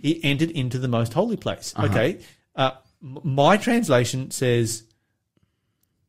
he 0.02 0.20
entered 0.24 0.50
into 0.52 0.78
the 0.80 0.88
most 0.88 1.14
holy 1.14 1.38
place. 1.38 1.74
Okay. 1.78 2.20
Uh, 2.56 2.72
my 3.02 3.58
translation 3.58 4.32
says 4.32 4.84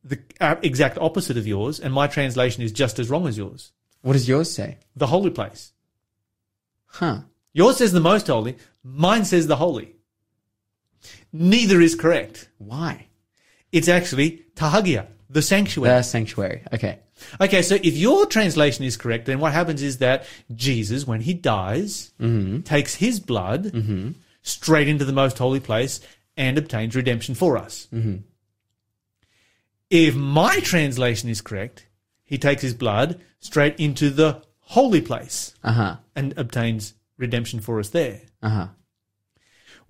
the 0.03 0.19
uh, 0.39 0.55
exact 0.61 0.97
opposite 0.97 1.37
of 1.37 1.45
yours, 1.47 1.79
and 1.79 1.93
my 1.93 2.07
translation 2.07 2.63
is 2.63 2.71
just 2.71 2.99
as 2.99 3.09
wrong 3.09 3.27
as 3.27 3.37
yours. 3.37 3.71
What 4.01 4.13
does 4.13 4.27
yours 4.27 4.49
say? 4.51 4.77
The 4.95 5.07
holy 5.07 5.29
place. 5.31 5.71
Huh. 6.85 7.19
Yours 7.53 7.77
says 7.77 7.91
the 7.91 7.99
most 7.99 8.27
holy, 8.27 8.57
mine 8.83 9.25
says 9.25 9.47
the 9.47 9.55
holy. 9.57 9.95
Neither 11.33 11.81
is 11.81 11.95
correct. 11.95 12.47
Why? 12.59 13.07
It's 13.71 13.87
actually 13.87 14.43
tahagia, 14.55 15.07
the 15.29 15.41
sanctuary. 15.41 15.95
The 15.97 16.03
sanctuary. 16.03 16.61
Okay. 16.71 16.99
Okay, 17.41 17.61
so 17.63 17.75
if 17.75 17.95
your 17.97 18.25
translation 18.27 18.85
is 18.85 18.97
correct, 18.97 19.25
then 19.25 19.39
what 19.39 19.51
happens 19.53 19.81
is 19.81 19.97
that 19.99 20.25
Jesus, 20.53 21.07
when 21.07 21.21
he 21.21 21.33
dies, 21.33 22.11
takes 22.65 22.95
his 22.95 23.19
blood 23.19 24.11
straight 24.41 24.87
into 24.87 25.05
the 25.05 25.13
most 25.13 25.37
holy 25.39 25.59
place 25.59 26.01
and 26.37 26.57
obtains 26.57 26.95
redemption 26.95 27.33
for 27.33 27.57
us. 27.57 27.87
If 29.89 30.15
my 30.15 30.59
translation 30.59 31.29
is 31.29 31.41
correct, 31.41 31.87
he 32.25 32.37
takes 32.37 32.61
his 32.61 32.73
blood 32.73 33.21
straight 33.39 33.79
into 33.79 34.09
the 34.09 34.41
holy 34.59 35.01
place 35.01 35.53
Uh 35.63 35.71
huh. 35.73 35.95
and 36.15 36.33
obtains 36.37 36.93
redemption 37.17 37.59
for 37.59 37.79
us 37.79 37.89
there. 37.89 38.21
Uh 38.41 38.49
huh. 38.49 38.67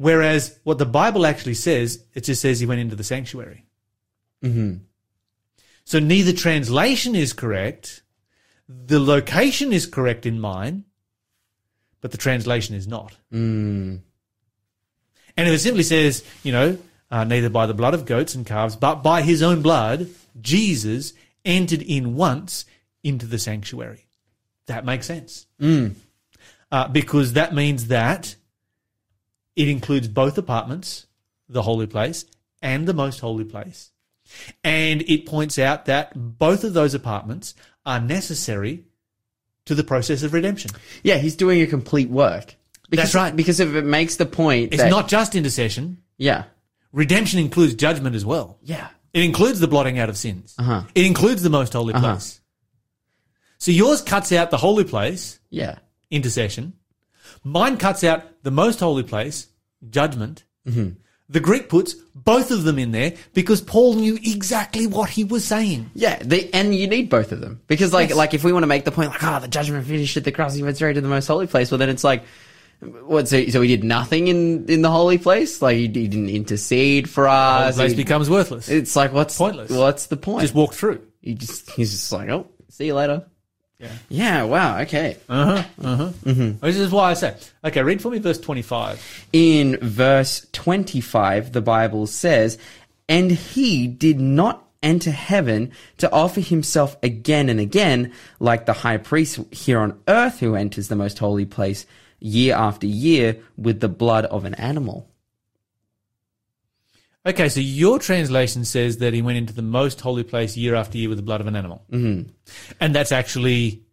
Whereas 0.04 0.60
what 0.66 0.80
the 0.80 0.86
Bible 0.86 1.26
actually 1.26 1.54
says, 1.54 2.04
it 2.14 2.26
just 2.26 2.42
says 2.42 2.60
he 2.60 2.66
went 2.66 2.82
into 2.82 2.98
the 2.98 3.06
sanctuary. 3.06 3.66
Mm-hmm. 4.44 4.84
So 5.86 6.00
neither 6.00 6.34
translation 6.34 7.16
is 7.16 7.32
correct. 7.32 8.04
The 8.68 9.00
location 9.00 9.72
is 9.72 9.86
correct 9.86 10.26
in 10.26 10.42
mine, 10.42 10.84
but 12.02 12.12
the 12.12 12.18
translation 12.18 12.76
is 12.76 12.86
not. 12.86 13.16
Mm. 13.34 14.02
And 15.38 15.48
if 15.48 15.54
it 15.54 15.60
simply 15.60 15.84
says, 15.84 16.26
you 16.44 16.52
know, 16.52 16.78
uh, 17.10 17.24
neither 17.24 17.50
by 17.50 17.66
the 17.66 17.74
blood 17.74 17.94
of 17.94 18.06
goats 18.06 18.36
and 18.36 18.46
calves, 18.46 18.76
but 18.76 19.04
by 19.04 19.22
his 19.22 19.42
own 19.42 19.62
blood, 19.62 20.10
Jesus 20.42 21.14
entered 21.46 21.82
in 21.82 22.18
once 22.18 22.66
into 23.06 23.26
the 23.26 23.40
sanctuary. 23.40 24.06
That 24.66 24.84
makes 24.84 25.08
sense. 25.08 25.46
Uh, 26.70 26.90
because 26.90 27.34
that 27.34 27.56
means 27.56 27.88
that 27.88 28.36
it 29.56 29.68
includes 29.68 30.08
both 30.08 30.38
apartments, 30.38 31.06
the 31.50 31.62
holy 31.62 31.88
place 31.88 32.26
and 32.62 32.88
the 32.88 32.94
most 32.94 33.20
holy 33.20 33.44
place. 33.46 33.92
And 34.64 35.02
it 35.04 35.26
points 35.26 35.60
out 35.60 35.86
that 35.86 36.14
both 36.16 36.64
of 36.64 36.74
those 36.74 36.94
apartments 36.94 37.54
are 37.86 38.00
necessary 38.00 38.86
to 39.66 39.76
the 39.76 39.84
process 39.84 40.24
of 40.24 40.34
redemption. 40.34 40.72
Yeah, 41.04 41.18
he's 41.18 41.36
doing 41.36 41.62
a 41.62 41.68
complete 41.68 42.10
work. 42.10 42.56
Because, 42.90 43.06
That's 43.12 43.16
right. 43.16 43.36
Because 43.36 43.60
if 43.60 43.76
it 43.76 43.86
makes 43.86 44.16
the 44.18 44.26
point 44.26 44.74
It's 44.74 44.82
that, 44.84 44.90
not 44.90 45.08
just 45.08 45.36
intercession. 45.36 45.98
yeah, 46.18 46.46
Redemption 46.92 47.40
includes 47.40 47.74
judgment 47.76 48.16
as 48.16 48.24
well. 48.26 48.60
yeah, 48.62 48.88
It 49.14 49.24
includes 49.24 49.60
the 49.60 49.68
blotting 49.68 49.98
out 50.00 50.10
of 50.10 50.18
sins. 50.18 50.54
Uh-huh. 50.60 50.84
It 50.94 51.06
includes 51.06 51.42
the 51.44 51.50
most 51.50 51.74
holy 51.74 51.94
Uh-huh. 51.94 52.12
place. 52.14 52.40
So 53.58 53.72
yours 53.72 54.02
cuts 54.02 54.32
out 54.32 54.52
the 54.52 54.58
holy 54.58 54.84
place, 54.84 55.40
yeah, 55.50 55.80
intercession. 56.12 56.74
Mine 57.44 57.78
cuts 57.78 58.04
out 58.04 58.24
the 58.44 58.52
most 58.52 58.80
holy 58.80 59.04
place, 59.04 59.48
judgment. 59.90 60.44
Mm-hmm. 60.68 60.90
The 61.30 61.40
Greek 61.40 61.70
puts 61.70 61.94
both 62.14 62.52
of 62.52 62.64
them 62.64 62.78
in 62.78 62.92
there 62.92 63.14
because 63.34 63.62
Paul 63.62 63.96
knew 63.96 64.16
exactly 64.16 64.86
what 64.88 65.10
he 65.10 65.24
was 65.24 65.44
saying. 65.46 65.90
Yeah, 65.96 66.20
they, 66.22 66.50
and 66.52 66.76
you 66.76 66.88
need 66.88 67.10
both 67.10 67.32
of 67.32 67.40
them 67.42 67.62
because, 67.68 67.92
like, 67.94 68.10
Yes. 68.10 68.18
like 68.18 68.34
if 68.34 68.44
we 68.44 68.52
want 68.54 68.64
to 68.64 68.68
make 68.68 68.84
the 68.86 68.92
point, 68.92 69.10
like, 69.10 69.24
oh, 69.24 69.40
the 69.40 69.48
judgment 69.48 69.88
finished 69.88 70.16
at 70.18 70.26
the 70.26 70.32
cross, 70.32 70.54
he 70.54 70.62
went 70.64 70.76
straight 70.76 70.94
to 70.94 71.02
the 71.02 71.08
most 71.08 71.28
holy 71.28 71.48
place. 71.48 71.72
Well, 71.72 71.78
then 71.80 71.90
it's 71.90 72.04
like, 72.04 72.24
what? 72.82 73.28
So, 73.30 73.44
so 73.48 73.62
he 73.62 73.68
did 73.70 73.84
nothing 73.86 74.28
in 74.28 74.66
in 74.70 74.82
the 74.82 74.92
holy 74.92 75.18
place. 75.18 75.62
Like, 75.62 75.78
he, 75.78 75.84
he 75.84 75.88
didn't 75.88 76.30
intercede 76.30 77.10
for 77.10 77.24
The 77.24 77.30
us. 77.32 77.76
place 77.78 77.92
He- 77.92 77.98
becomes 77.98 78.30
worthless. 78.30 78.68
it's 78.70 78.96
like, 78.96 79.14
what's 79.14 79.38
Pointless. 79.38 79.72
What's 79.72 80.08
the 80.08 80.18
point? 80.18 80.42
Just 80.42 80.54
walk 80.54 80.74
through. 80.74 81.02
he 81.22 81.34
just 81.36 81.70
he's 81.72 81.92
just 81.92 82.12
like, 82.12 82.30
oh, 82.30 82.48
see 82.70 82.88
you 82.88 82.94
later. 82.96 83.26
Yeah. 83.84 83.92
Yeah. 84.10 84.44
Wow. 84.44 84.80
Okay. 84.82 85.18
Uh 85.30 85.46
huh. 85.46 85.64
Uh 85.84 85.96
huh. 85.96 86.12
This 86.62 86.78
is 86.78 86.92
why 86.92 87.12
I 87.12 87.14
say, 87.14 87.36
okay, 87.64 87.84
read 87.84 88.02
for 88.02 88.10
me 88.10 88.20
verse 88.20 88.40
25. 88.40 89.28
in 89.34 89.78
verse 89.82 90.48
25, 90.54 91.52
the 91.52 91.62
Bible 91.62 92.08
says, 92.08 92.58
And 93.10 93.32
he 93.32 93.88
did 93.88 94.20
not 94.20 94.66
enter 94.82 95.12
heaven 95.12 95.72
to 95.98 96.12
offer 96.12 96.42
himself 96.42 96.98
again 97.04 97.50
and 97.50 97.60
again, 97.60 98.12
like 98.40 98.66
the 98.66 98.74
high 98.74 98.98
priest 98.98 99.40
here 99.52 99.80
on 99.80 100.00
earth 100.08 100.40
who 100.40 100.56
enters 100.56 100.88
the 100.88 100.96
most 100.96 101.20
holy 101.20 101.46
place 101.46 101.86
year 102.20 102.56
after 102.56 102.88
year 102.88 103.38
with 103.58 103.80
the 103.80 103.90
blood 103.90 104.26
of 104.26 104.46
an 104.46 104.54
animal. 104.56 105.08
Okay, 107.26 107.48
so 107.48 107.62
your 107.62 108.00
translation 108.00 108.66
says 108.66 108.98
that 108.98 109.14
he 109.14 109.22
went 109.22 109.38
into 109.38 109.54
the 109.54 109.62
most 109.62 110.02
holy 110.02 110.24
place 110.24 110.58
year 110.58 110.76
after 110.76 110.98
year 110.98 111.08
with 111.08 111.18
the 111.18 111.24
blood 111.24 111.40
of 111.40 111.48
an 111.48 111.56
animal. 111.56 111.84
Mm-hmm. 111.90 112.30
And 112.82 112.94
that's 112.94 113.14
actually 113.14 113.84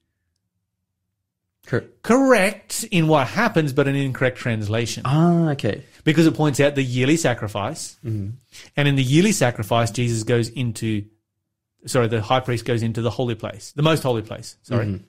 Cor- 1.66 1.84
correct 2.02 2.84
in 2.90 3.06
what 3.06 3.28
happens, 3.28 3.72
but 3.72 3.86
an 3.86 3.94
incorrect 3.94 4.38
translation. 4.38 5.02
Ah, 5.06 5.50
okay. 5.50 5.84
because 6.02 6.26
it 6.26 6.34
points 6.34 6.58
out 6.58 6.74
the 6.74 6.82
yearly 6.82 7.16
sacrifice. 7.16 7.96
And 8.02 8.38
in 8.76 8.96
the 8.96 9.02
yearly 9.04 9.30
sacrifice, 9.32 9.92
Jesus 9.92 10.24
goes 10.24 10.48
into, 10.48 11.04
sorry, 11.86 12.08
the 12.08 12.20
high 12.20 12.40
priest 12.40 12.64
goes 12.64 12.82
into 12.82 13.00
the 13.00 13.10
holy 13.10 13.36
place, 13.36 13.70
the 13.76 13.82
most 13.82 14.02
holy 14.02 14.22
place. 14.22 14.56
Sorry. 14.62 15.00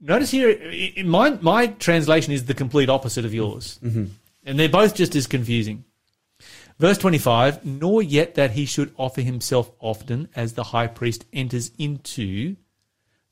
Notice 0.00 0.30
here, 0.30 1.04
my, 1.04 1.30
my 1.40 1.66
translation 1.66 2.32
is 2.32 2.44
the 2.44 2.54
complete 2.54 2.88
opposite 2.88 3.24
of 3.24 3.34
yours. 3.34 3.80
And 3.82 4.58
they're 4.58 4.68
both 4.68 4.94
just 4.94 5.16
as 5.16 5.26
confusing. 5.26 5.84
Verse 6.80 6.96
25, 6.96 7.66
nor 7.66 8.02
yet 8.02 8.36
that 8.36 8.52
he 8.52 8.64
should 8.64 8.90
offer 8.96 9.20
himself 9.20 9.70
often 9.80 10.28
as 10.34 10.54
the 10.54 10.64
high 10.64 10.86
priest 10.86 11.26
enters 11.30 11.70
into 11.78 12.56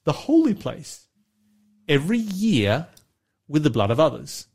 the 0.05 0.13
holy 0.13 0.53
place 0.53 1.09
every 1.89 2.19
year 2.19 2.87
with 3.49 3.63
the 3.63 3.71
blood 3.71 3.91
of 3.91 3.99
others. 3.99 4.47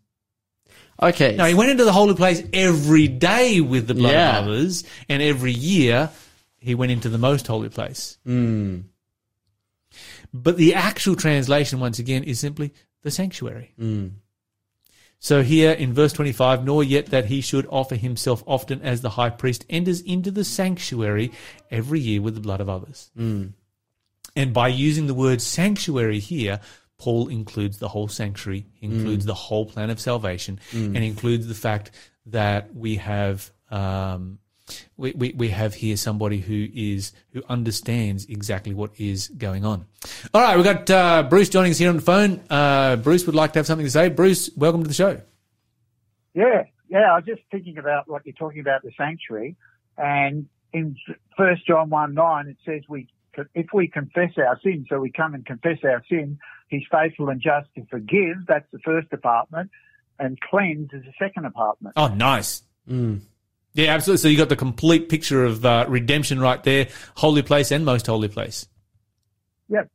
Okay. 1.01 1.35
Now, 1.35 1.45
he 1.45 1.55
went 1.55 1.71
into 1.71 1.85
the 1.85 1.91
holy 1.91 2.13
place 2.13 2.43
every 2.53 3.07
day 3.07 3.61
with 3.61 3.87
the 3.87 3.95
blood 3.95 4.11
Yeah. 4.11 4.37
of 4.37 4.45
others, 4.45 4.83
and 5.09 5.23
every 5.23 5.53
year 5.53 6.11
he 6.59 6.75
went 6.75 6.91
into 6.91 7.09
the 7.09 7.17
most 7.17 7.47
holy 7.47 7.69
place. 7.69 8.19
Hmm. 8.23 8.81
But 10.31 10.55
the 10.57 10.75
actual 10.75 11.15
translation, 11.15 11.79
once 11.79 11.97
again, 11.97 12.23
is 12.23 12.39
simply 12.39 12.71
the 13.01 13.09
sanctuary. 13.09 13.73
Hmm. 13.75 14.09
So 15.23 15.41
here 15.41 15.71
in 15.71 15.93
verse 15.93 16.11
25, 16.11 16.65
nor 16.65 16.83
yet 16.83 17.05
that 17.07 17.27
he 17.27 17.39
should 17.39 17.65
offer 17.69 17.95
himself 17.95 18.43
often 18.45 18.81
as 18.81 18.99
the 18.99 19.11
high 19.11 19.29
priest 19.29 19.65
enters 19.69 20.01
into 20.01 20.31
the 20.31 20.43
sanctuary 20.43 21.31
every 21.71 22.01
year 22.01 22.21
with 22.21 22.35
the 22.35 22.41
blood 22.41 22.59
of 22.59 22.67
others. 22.67 23.09
Hmm. 23.15 23.45
And 24.35 24.53
by 24.53 24.67
using 24.67 25.07
the 25.07 25.13
word 25.13 25.41
sanctuary 25.41 26.19
here, 26.19 26.59
Paul 26.97 27.29
includes 27.29 27.77
the 27.77 27.87
whole 27.87 28.09
sanctuary, 28.09 28.65
includes 28.81 29.23
hmm. 29.23 29.27
the 29.29 29.33
whole 29.33 29.65
plan 29.65 29.89
of 29.89 30.01
salvation, 30.01 30.59
hmm. 30.71 30.93
and 30.93 31.05
includes 31.05 31.47
the 31.47 31.55
fact 31.55 31.91
that 32.25 32.75
we 32.75 32.97
have 32.97 33.49
um, 33.71 34.39
we, 34.97 35.11
we, 35.11 35.33
we 35.33 35.49
have 35.49 35.73
here 35.73 35.97
somebody 35.97 36.39
who 36.39 36.67
is 36.73 37.11
who 37.31 37.43
understands 37.49 38.25
exactly 38.25 38.73
what 38.73 38.91
is 38.97 39.27
going 39.29 39.65
on. 39.65 39.85
All 40.33 40.41
right, 40.41 40.55
we've 40.55 40.65
got 40.65 40.89
uh, 40.89 41.23
Bruce 41.23 41.49
joining 41.49 41.71
us 41.71 41.77
here 41.77 41.89
on 41.89 41.97
the 41.97 42.01
phone. 42.01 42.41
Uh, 42.49 42.95
Bruce 42.97 43.25
would 43.25 43.35
like 43.35 43.53
to 43.53 43.59
have 43.59 43.67
something 43.67 43.85
to 43.85 43.91
say. 43.91 44.09
Bruce, 44.09 44.49
welcome 44.55 44.81
to 44.83 44.87
the 44.87 44.93
show. 44.93 45.21
Yeah, 46.33 46.63
yeah. 46.89 47.11
I 47.11 47.15
was 47.15 47.25
just 47.25 47.41
thinking 47.51 47.77
about 47.77 48.07
what 48.07 48.25
you're 48.25 48.33
talking 48.33 48.61
about 48.61 48.83
the 48.83 48.91
sanctuary, 48.97 49.55
and 49.97 50.47
in 50.71 50.95
First 51.37 51.67
John 51.67 51.89
one 51.89 52.13
nine 52.13 52.47
it 52.47 52.57
says 52.65 52.83
we 52.87 53.07
if 53.55 53.67
we 53.73 53.87
confess 53.87 54.31
our 54.37 54.59
sin, 54.63 54.85
so 54.89 54.99
we 54.99 55.11
come 55.11 55.33
and 55.33 55.45
confess 55.45 55.79
our 55.83 56.03
sin, 56.09 56.39
He's 56.69 56.83
faithful 56.89 57.29
and 57.29 57.41
just 57.41 57.67
to 57.75 57.85
forgive. 57.85 58.47
That's 58.47 58.65
the 58.71 58.79
first 58.79 59.09
department, 59.09 59.69
and 60.17 60.39
cleanse 60.39 60.91
is 60.93 61.03
the 61.03 61.13
second 61.19 61.43
department. 61.43 61.93
Oh, 61.97 62.07
nice. 62.07 62.63
Yeah, 63.73 63.93
absolutely. 63.93 64.21
So 64.21 64.27
you 64.27 64.37
got 64.37 64.49
the 64.49 64.55
complete 64.55 65.09
picture 65.09 65.43
of 65.45 65.65
uh, 65.65 65.85
redemption 65.87 66.39
right 66.39 66.63
there, 66.63 66.89
holy 67.15 67.41
place 67.41 67.71
and 67.71 67.83
most 67.85 68.07
holy 68.07 68.27
place. 68.27 68.67
Yep. 69.69 69.89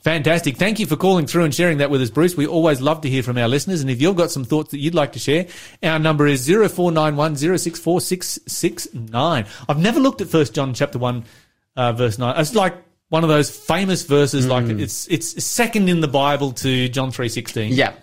Fantastic. 0.00 0.58
Thank 0.58 0.78
you 0.80 0.86
for 0.86 0.96
calling 0.96 1.26
through 1.26 1.44
and 1.44 1.54
sharing 1.54 1.78
that 1.78 1.88
with 1.90 2.02
us, 2.02 2.10
Bruce. 2.10 2.36
We 2.36 2.46
always 2.46 2.82
love 2.82 3.00
to 3.02 3.08
hear 3.10 3.22
from 3.22 3.38
our 3.38 3.48
listeners. 3.48 3.80
And 3.80 3.88
if 3.90 4.02
you've 4.02 4.16
got 4.16 4.30
some 4.30 4.44
thoughts 4.44 4.70
that 4.72 4.78
you'd 4.78 4.94
like 4.94 5.12
to 5.12 5.18
share, 5.18 5.46
our 5.82 5.98
number 5.98 6.26
is 6.26 6.46
0491 6.46 7.36
064 7.36 8.00
669. 8.02 9.46
I've 9.66 9.78
never 9.78 10.00
looked 10.00 10.20
at 10.20 10.28
First 10.28 10.54
John 10.54 10.74
chapter 10.74 10.98
1, 10.98 11.24
uh, 11.76 11.92
verse 11.94 12.18
9. 12.18 12.38
It's 12.38 12.54
like 12.54 12.74
one 13.08 13.22
of 13.22 13.30
those 13.30 13.48
famous 13.48 14.02
verses, 14.02 14.46
like 14.46 14.66
it's, 14.66 15.08
it's 15.08 15.42
second 15.42 15.88
in 15.88 16.00
the 16.00 16.08
Bible 16.08 16.52
to 16.52 16.88
John 16.90 17.10
3.16. 17.10 17.68
yeah. 17.70 17.94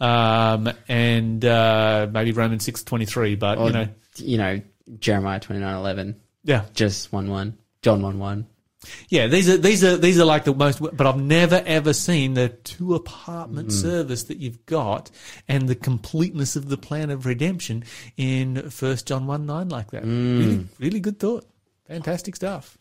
Um, 0.00 0.70
and, 0.88 1.42
uh, 1.42 2.08
maybe 2.10 2.32
Romans 2.32 2.66
6.23, 2.66 3.38
but, 3.38 3.58
Or, 3.58 3.66
you 3.68 3.72
know, 3.72 3.88
you 4.16 4.38
know, 4.38 4.60
Jeremiah 4.98 5.40
twenty 5.40 5.60
nine 5.60 5.76
eleven, 5.76 6.20
yeah. 6.44 6.64
just 6.74 7.12
1 7.12 7.28
1. 7.28 7.58
John 7.82 8.02
1 8.02 8.18
1. 8.18 8.46
Yeah, 9.08 9.28
these 9.28 9.48
are 9.48 9.56
these 9.56 9.82
are 9.82 9.96
these 9.96 10.20
are 10.20 10.26
like 10.26 10.44
the 10.44 10.54
most. 10.54 10.80
But 10.80 11.06
I've 11.06 11.16
never 11.16 11.62
ever 11.64 11.94
seen 11.94 12.34
the 12.34 12.50
two 12.50 12.94
apartment 12.94 13.68
mm. 13.68 13.72
service 13.72 14.24
that 14.24 14.38
you've 14.38 14.66
got 14.66 15.10
and 15.48 15.68
the 15.68 15.74
completeness 15.74 16.54
of 16.54 16.68
the 16.68 16.76
plan 16.76 17.10
of 17.10 17.24
redemption 17.24 17.84
in 18.18 18.68
First 18.70 19.06
John 19.06 19.26
one 19.26 19.46
nine 19.46 19.70
like 19.70 19.90
that. 19.92 20.02
Really, 20.02 20.56
mm. 20.56 20.66
really 20.78 21.00
good 21.00 21.18
thought. 21.18 21.46
Fantastic 21.86 22.36
stuff. 22.36 22.76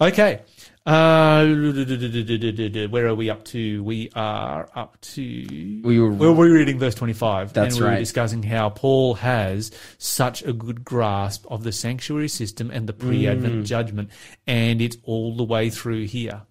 Okay, 0.00 0.40
uh, 0.88 2.86
where 2.88 3.06
are 3.06 3.14
we 3.14 3.28
up 3.28 3.44
to? 3.46 3.82
We 3.84 4.10
are 4.14 4.68
up 4.74 4.98
to. 5.02 5.80
We 5.84 6.00
were- 6.00 6.10
Well, 6.10 6.34
we're 6.34 6.54
reading 6.54 6.78
verse 6.78 6.94
twenty-five. 6.94 7.52
That's 7.52 7.74
and 7.74 7.80
we 7.80 7.86
were 7.86 7.92
right. 7.92 7.98
discussing 7.98 8.42
how 8.42 8.70
Paul 8.70 9.14
has 9.14 9.70
such 9.98 10.42
a 10.42 10.52
good 10.52 10.84
grasp 10.84 11.44
of 11.50 11.62
the 11.62 11.72
sanctuary 11.72 12.28
system 12.28 12.70
and 12.70 12.86
the 12.86 12.92
pre-advent 12.94 13.64
Mm. 13.64 13.66
judgment, 13.66 14.10
and 14.46 14.80
it's 14.80 14.96
all 15.02 15.36
the 15.36 15.44
way 15.44 15.68
through 15.68 16.06
here. 16.06 16.42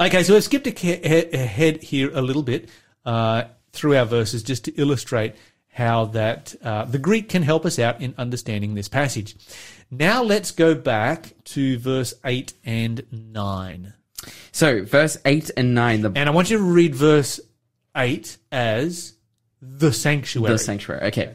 Okay, 0.00 0.22
so 0.22 0.34
we've 0.34 0.44
skipped 0.44 0.66
ahead 0.66 1.82
here 1.82 2.10
a 2.14 2.22
little 2.22 2.42
bit 2.42 2.68
uh, 3.04 3.44
through 3.72 3.96
our 3.96 4.04
verses 4.06 4.42
just 4.42 4.64
to 4.66 4.72
illustrate 4.80 5.34
how 5.72 6.04
that 6.06 6.54
uh, 6.62 6.84
the 6.84 6.98
Greek 6.98 7.28
can 7.28 7.42
help 7.42 7.64
us 7.66 7.78
out 7.78 8.00
in 8.00 8.14
understanding 8.18 8.74
this 8.74 8.88
passage. 8.88 9.34
Now 9.90 10.22
let's 10.22 10.50
go 10.50 10.74
back 10.74 11.32
to 11.44 11.78
verse 11.78 12.14
eight 12.24 12.52
and 12.64 13.04
nine, 13.10 13.94
So, 14.52 14.84
verse 14.84 15.16
8 15.24 15.50
and 15.56 15.74
9, 15.74 16.02
the, 16.02 16.12
and 16.14 16.28
I 16.28 16.32
want 16.32 16.50
you 16.50 16.58
to 16.58 16.62
read 16.62 16.94
verse 16.94 17.40
eight 17.96 18.36
as 18.50 19.14
the 19.60 19.92
sanctuary. 19.92 20.52
the 20.54 20.58
sanctuary. 20.58 21.02
Okay. 21.08 21.34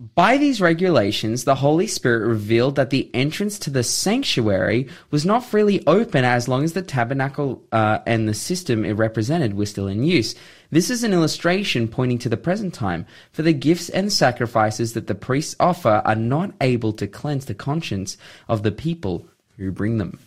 By 0.00 0.36
these 0.36 0.60
regulations, 0.60 1.42
the 1.42 1.56
Holy 1.56 1.88
Spirit 1.88 2.28
revealed 2.28 2.76
that 2.76 2.90
the 2.90 3.12
entrance 3.14 3.58
to 3.60 3.70
the 3.70 3.82
sanctuary 3.82 4.88
was 5.10 5.26
not 5.26 5.44
freely 5.44 5.84
open 5.88 6.24
as 6.24 6.46
long 6.46 6.62
as 6.62 6.72
the 6.72 6.82
tabernacle 6.82 7.64
uh, 7.72 7.98
and 8.06 8.28
the 8.28 8.34
system 8.34 8.84
it 8.84 8.92
represented 8.92 9.54
were 9.54 9.66
still 9.66 9.88
in 9.88 10.04
use. 10.04 10.36
This 10.70 10.88
is 10.88 11.02
an 11.02 11.12
illustration 11.12 11.88
pointing 11.88 12.18
to 12.18 12.28
the 12.28 12.36
present 12.36 12.74
time, 12.74 13.06
for 13.32 13.42
the 13.42 13.52
gifts 13.52 13.88
and 13.88 14.12
sacrifices 14.12 14.92
that 14.92 15.08
the 15.08 15.16
priests 15.16 15.56
offer 15.58 16.00
are 16.04 16.14
not 16.14 16.54
able 16.60 16.92
to 16.92 17.08
cleanse 17.08 17.46
the 17.46 17.54
conscience 17.54 18.16
of 18.46 18.62
the 18.62 18.70
people 18.70 19.26
who 19.56 19.72
bring 19.72 19.98
them. 19.98 20.20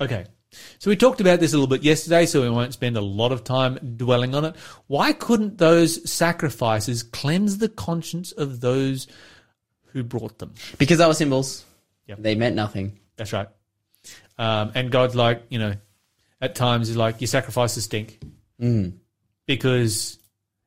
Okay. 0.00 0.26
So 0.78 0.90
we 0.90 0.96
talked 0.96 1.20
about 1.20 1.40
this 1.40 1.52
a 1.52 1.56
little 1.56 1.68
bit 1.68 1.82
yesterday, 1.82 2.26
so 2.26 2.42
we 2.42 2.50
won't 2.50 2.72
spend 2.72 2.96
a 2.96 3.00
lot 3.00 3.32
of 3.32 3.44
time 3.44 3.78
dwelling 3.96 4.34
on 4.34 4.44
it. 4.44 4.56
Why 4.88 5.12
couldn't 5.12 5.58
those 5.58 6.10
sacrifices 6.10 7.02
cleanse 7.02 7.58
the 7.58 7.68
conscience 7.68 8.32
of 8.32 8.60
those 8.60 9.06
who 9.92 10.02
brought 10.02 10.38
them? 10.38 10.54
Because 10.78 10.98
they 10.98 11.06
were 11.06 11.14
symbols. 11.14 11.64
Yep. 12.06 12.18
They 12.20 12.34
meant 12.34 12.56
nothing. 12.56 12.98
That's 13.16 13.32
right. 13.32 13.48
Um, 14.38 14.72
and 14.74 14.90
God's 14.90 15.14
like, 15.14 15.44
you 15.50 15.58
know, 15.58 15.74
at 16.40 16.54
times 16.54 16.88
he's 16.88 16.96
like, 16.96 17.20
your 17.20 17.28
sacrifices 17.28 17.84
stink 17.84 18.18
because 19.46 20.18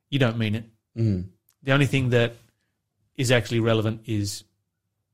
you 0.09 0.19
don't 0.19 0.37
mean 0.37 0.55
it. 0.55 0.65
Mm. 0.97 1.25
The 1.63 1.71
only 1.71 1.87
thing 1.87 2.09
that 2.09 2.35
is 3.17 3.31
actually 3.31 3.59
relevant 3.59 4.01
is 4.05 4.43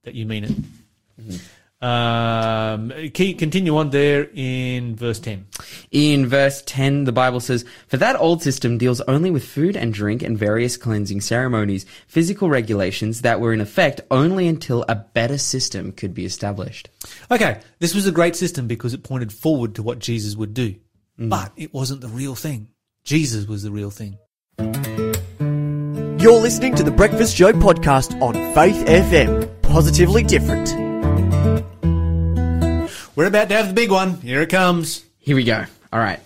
that 0.03 0.13
you 0.13 0.25
mean 0.25 0.43
it. 0.43 1.41
Um, 1.81 2.91
key, 3.13 3.33
continue 3.35 3.77
on 3.77 3.89
there 3.89 4.29
in 4.33 4.95
verse 4.95 5.19
10. 5.19 5.47
In 5.91 6.27
verse 6.27 6.61
10, 6.65 7.05
the 7.05 7.11
Bible 7.11 7.39
says, 7.39 7.63
For 7.87 7.97
that 7.97 8.19
old 8.19 8.43
system 8.43 8.77
deals 8.77 8.99
only 9.01 9.31
with 9.31 9.47
food 9.47 9.77
and 9.77 9.93
drink 9.93 10.21
and 10.21 10.37
various 10.37 10.75
cleansing 10.75 11.21
ceremonies, 11.21 11.85
physical 12.07 12.49
regulations 12.49 13.21
that 13.21 13.39
were 13.39 13.53
in 13.53 13.61
effect 13.61 14.01
only 14.11 14.47
until 14.47 14.83
a 14.89 14.95
better 14.95 15.37
system 15.37 15.91
could 15.93 16.13
be 16.13 16.25
established. 16.25 16.89
Okay, 17.31 17.61
this 17.79 17.95
was 17.95 18.07
a 18.07 18.11
great 18.11 18.35
system 18.35 18.67
because 18.67 18.93
it 18.93 19.03
pointed 19.03 19.31
forward 19.31 19.75
to 19.75 19.83
what 19.83 19.99
Jesus 19.99 20.35
would 20.35 20.53
do. 20.53 20.75
But 21.17 21.53
it 21.55 21.73
wasn't 21.73 22.01
the 22.01 22.07
real 22.09 22.35
thing. 22.35 22.69
Jesus 23.03 23.47
was 23.47 23.63
the 23.63 23.71
real 23.71 23.91
thing. 23.91 24.17
You're 26.19 26.41
listening 26.41 26.75
to 26.75 26.83
the 26.83 26.91
Breakfast 26.91 27.37
Show 27.37 27.53
podcast 27.53 28.21
on 28.21 28.33
Faith 28.53 28.85
FM. 28.85 29.61
Positively 29.61 30.23
different. 30.23 30.88
We're 33.19 33.25
about 33.25 33.49
to 33.49 33.55
have 33.55 33.67
the 33.67 33.73
big 33.73 33.91
one. 33.91 34.21
Here 34.21 34.41
it 34.41 34.47
comes. 34.47 35.03
Here 35.17 35.35
we 35.35 35.43
go. 35.43 35.65
All 35.91 35.99
right. 35.99 36.21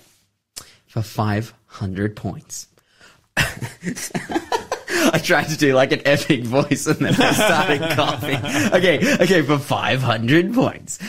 For 0.85 1.01
500 1.01 2.15
points. 2.15 2.67
I 3.35 5.19
tried 5.23 5.45
to 5.45 5.57
do 5.57 5.73
like 5.73 5.91
an 5.91 6.03
epic 6.05 6.43
voice 6.43 6.85
and 6.85 6.99
then 6.99 7.15
I 7.19 7.31
started 7.31 7.81
coughing. 7.95 8.35
Okay, 8.75 9.15
okay, 9.23 9.41
for 9.41 9.57
500 9.57 10.53
points. 10.53 10.99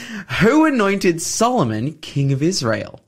Who 0.41 0.65
anointed 0.65 1.21
Solomon 1.21 1.93
king 1.99 2.33
of 2.33 2.43
Israel? 2.43 3.01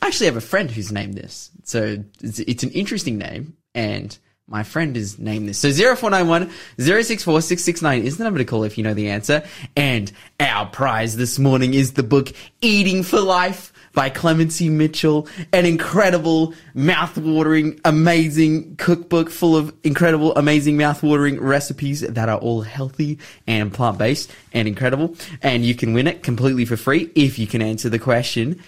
I 0.00 0.06
actually 0.06 0.28
have 0.28 0.36
a 0.38 0.40
friend 0.40 0.70
who's 0.70 0.92
named 0.92 1.12
this. 1.12 1.50
So 1.64 2.02
it's, 2.22 2.38
it's 2.38 2.62
an 2.62 2.70
interesting 2.70 3.18
name 3.18 3.58
and 3.74 4.18
my 4.48 4.62
friend 4.64 4.96
is 4.96 5.18
named 5.18 5.48
this. 5.48 5.58
So 5.58 5.70
0491 5.70 6.50
064 6.78 7.40
669 7.42 8.02
is 8.02 8.18
the 8.18 8.24
number 8.24 8.38
to 8.38 8.44
call 8.44 8.64
if 8.64 8.76
you 8.76 8.84
know 8.84 8.94
the 8.94 9.10
answer. 9.10 9.44
And 9.76 10.10
our 10.40 10.66
prize 10.66 11.16
this 11.16 11.38
morning 11.38 11.74
is 11.74 11.92
the 11.92 12.02
book 12.02 12.32
Eating 12.60 13.02
for 13.02 13.20
Life 13.20 13.72
by 13.92 14.10
Clemency 14.10 14.68
Mitchell. 14.68 15.28
An 15.52 15.64
incredible, 15.64 16.54
mouth-watering, 16.74 17.80
amazing 17.84 18.76
cookbook 18.76 19.30
full 19.30 19.56
of 19.56 19.72
incredible, 19.84 20.34
amazing, 20.34 20.76
mouth-watering 20.76 21.40
recipes 21.40 22.00
that 22.00 22.28
are 22.28 22.38
all 22.38 22.62
healthy 22.62 23.18
and 23.46 23.72
plant-based 23.72 24.30
and 24.52 24.66
incredible. 24.66 25.14
And 25.40 25.64
you 25.64 25.74
can 25.76 25.92
win 25.92 26.08
it 26.08 26.22
completely 26.24 26.64
for 26.64 26.76
free 26.76 27.10
if 27.14 27.38
you 27.38 27.46
can 27.46 27.62
answer 27.62 27.88
the 27.88 27.98
question, 27.98 28.60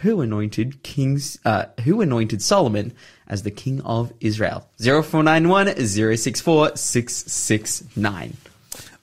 who 0.00 0.20
anointed 0.20 0.82
kings, 0.82 1.38
uh, 1.44 1.66
who 1.84 2.00
anointed 2.00 2.42
Solomon 2.42 2.92
as 3.26 3.42
the 3.42 3.50
king 3.50 3.80
of 3.82 4.12
Israel? 4.20 4.68
0491 4.78 5.76
064 5.76 6.76
669. 6.76 8.36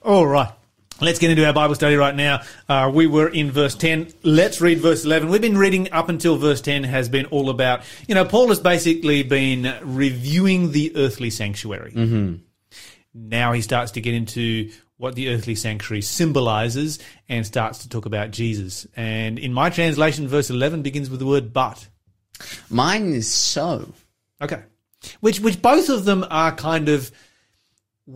All 0.02 0.26
right. 0.26 0.52
Let's 1.00 1.20
get 1.20 1.30
into 1.30 1.46
our 1.46 1.52
Bible 1.52 1.76
study 1.76 1.94
right 1.94 2.14
now. 2.14 2.40
Uh, 2.68 2.90
we 2.92 3.06
were 3.06 3.28
in 3.28 3.52
verse 3.52 3.76
10. 3.76 4.12
Let's 4.24 4.60
read 4.60 4.80
verse 4.80 5.04
11. 5.04 5.28
We've 5.28 5.40
been 5.40 5.56
reading 5.56 5.92
up 5.92 6.08
until 6.08 6.36
verse 6.36 6.60
10 6.60 6.82
has 6.82 7.08
been 7.08 7.26
all 7.26 7.50
about, 7.50 7.82
you 8.08 8.16
know, 8.16 8.24
Paul 8.24 8.48
has 8.48 8.58
basically 8.58 9.22
been 9.22 9.72
reviewing 9.82 10.72
the 10.72 10.96
earthly 10.96 11.30
sanctuary. 11.30 11.92
Now 13.14 13.52
he 13.52 13.60
starts 13.62 13.92
to 13.92 14.00
get 14.00 14.14
into 14.14 14.70
what 14.98 15.14
the 15.14 15.30
earthly 15.30 15.54
sanctuary 15.54 16.02
symbolizes 16.02 16.98
and 17.28 17.46
starts 17.46 17.78
to 17.78 17.88
talk 17.88 18.04
about 18.04 18.30
Jesus. 18.30 18.86
And 18.96 19.38
in 19.38 19.52
my 19.52 19.70
translation, 19.70 20.28
verse 20.28 20.50
11 20.50 20.82
begins 20.82 21.08
with 21.08 21.20
the 21.20 21.26
word 21.26 21.52
but. 21.52 21.88
Mine 22.68 23.14
is 23.14 23.32
so. 23.32 23.92
Okay. 24.42 24.62
Which, 25.20 25.40
which 25.40 25.62
both 25.62 25.88
of 25.88 26.04
them 26.04 26.26
are 26.28 26.52
kind 26.52 26.88
of 26.88 27.10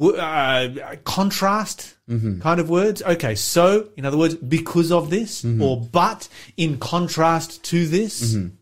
uh, 0.00 0.68
contrast 1.04 1.94
mm-hmm. 2.08 2.40
kind 2.40 2.60
of 2.60 2.68
words. 2.68 3.02
Okay. 3.02 3.36
So, 3.36 3.88
in 3.96 4.04
other 4.04 4.18
words, 4.18 4.34
because 4.34 4.90
of 4.90 5.10
this 5.10 5.42
mm-hmm. 5.42 5.62
or 5.62 5.80
but 5.80 6.28
in 6.56 6.78
contrast 6.78 7.62
to 7.64 7.86
this. 7.86 8.34
Mm-hmm. 8.34 8.56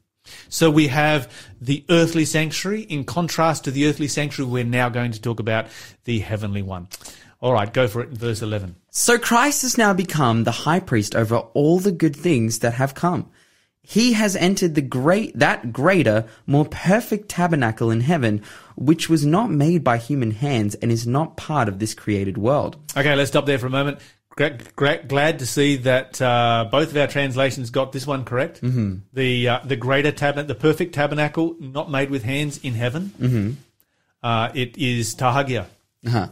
So 0.49 0.71
we 0.71 0.89
have 0.89 1.33
the 1.61 1.85
earthly 1.89 2.25
sanctuary 2.25 2.83
in 2.83 3.05
contrast 3.05 3.65
to 3.65 3.73
the 3.73 3.87
earthly 3.87 4.07
sanctuary. 4.07 4.51
We're 4.51 4.65
now 4.65 4.89
going 4.89 5.11
to 5.13 5.21
talk 5.21 5.41
about 5.41 5.67
the 6.05 6.21
heavenly 6.21 6.63
one. 6.63 6.89
All 7.41 7.53
right. 7.53 7.73
Go 7.73 7.89
for 7.89 8.03
it 8.03 8.11
in 8.11 8.17
verse 8.17 8.43
11. 8.43 8.77
So 8.91 9.19
Christ 9.19 9.63
has 9.63 9.79
now 9.79 9.93
become 9.95 10.45
the 10.45 10.51
high 10.51 10.81
priest 10.81 11.15
over 11.15 11.37
all 11.37 11.79
the 11.79 11.93
good 11.93 12.15
things 12.17 12.59
that 12.61 12.75
have 12.75 12.95
come. 12.95 13.31
He 13.83 14.13
has 14.13 14.37
entered 14.37 14.75
the 14.75 14.83
great, 14.83 15.37
that 15.39 15.73
greater, 15.73 16.27
more 16.47 16.67
perfect 16.67 17.29
tabernacle 17.31 17.91
in 17.91 18.03
heaven, 18.03 18.43
which 18.77 19.09
was 19.09 19.25
not 19.25 19.51
made 19.51 19.83
by 19.83 19.97
human 19.97 20.31
hands 20.33 20.75
and 20.77 20.93
is 20.93 21.07
not 21.07 21.37
part 21.37 21.67
of 21.69 21.79
this 21.79 21.95
created 21.95 22.37
world. 22.39 22.77
Okay, 22.97 23.15
let's 23.17 23.31
stop 23.31 23.47
there 23.47 23.59
for 23.59 23.67
a 23.67 23.71
moment. 23.71 23.99
Glad 24.37 25.39
to 25.41 25.47
see 25.47 25.77
that 25.79 26.21
uh, 26.23 26.69
both 26.71 26.91
of 26.91 26.97
our 26.97 27.07
translations 27.09 27.71
got 27.71 27.93
this 27.93 28.07
one 28.07 28.25
correct. 28.25 28.63
Mm-hmm. 28.63 28.97
The 29.13 29.49
uh, 29.49 29.61
the 29.65 29.77
greater 29.77 30.13
tabernacle, 30.13 30.49
the 30.55 30.61
perfect 30.61 30.95
tabernacle, 30.95 31.57
not 31.59 31.91
made 31.91 32.11
with 32.11 32.23
hands 32.23 32.59
in 32.59 32.75
heaven. 32.75 33.13
Mm-hmm. 33.21 33.51
Uh, 34.23 34.51
it 34.55 34.79
is 34.79 35.15
tahagia, 35.15 35.67
Uh-huh. 36.07 36.29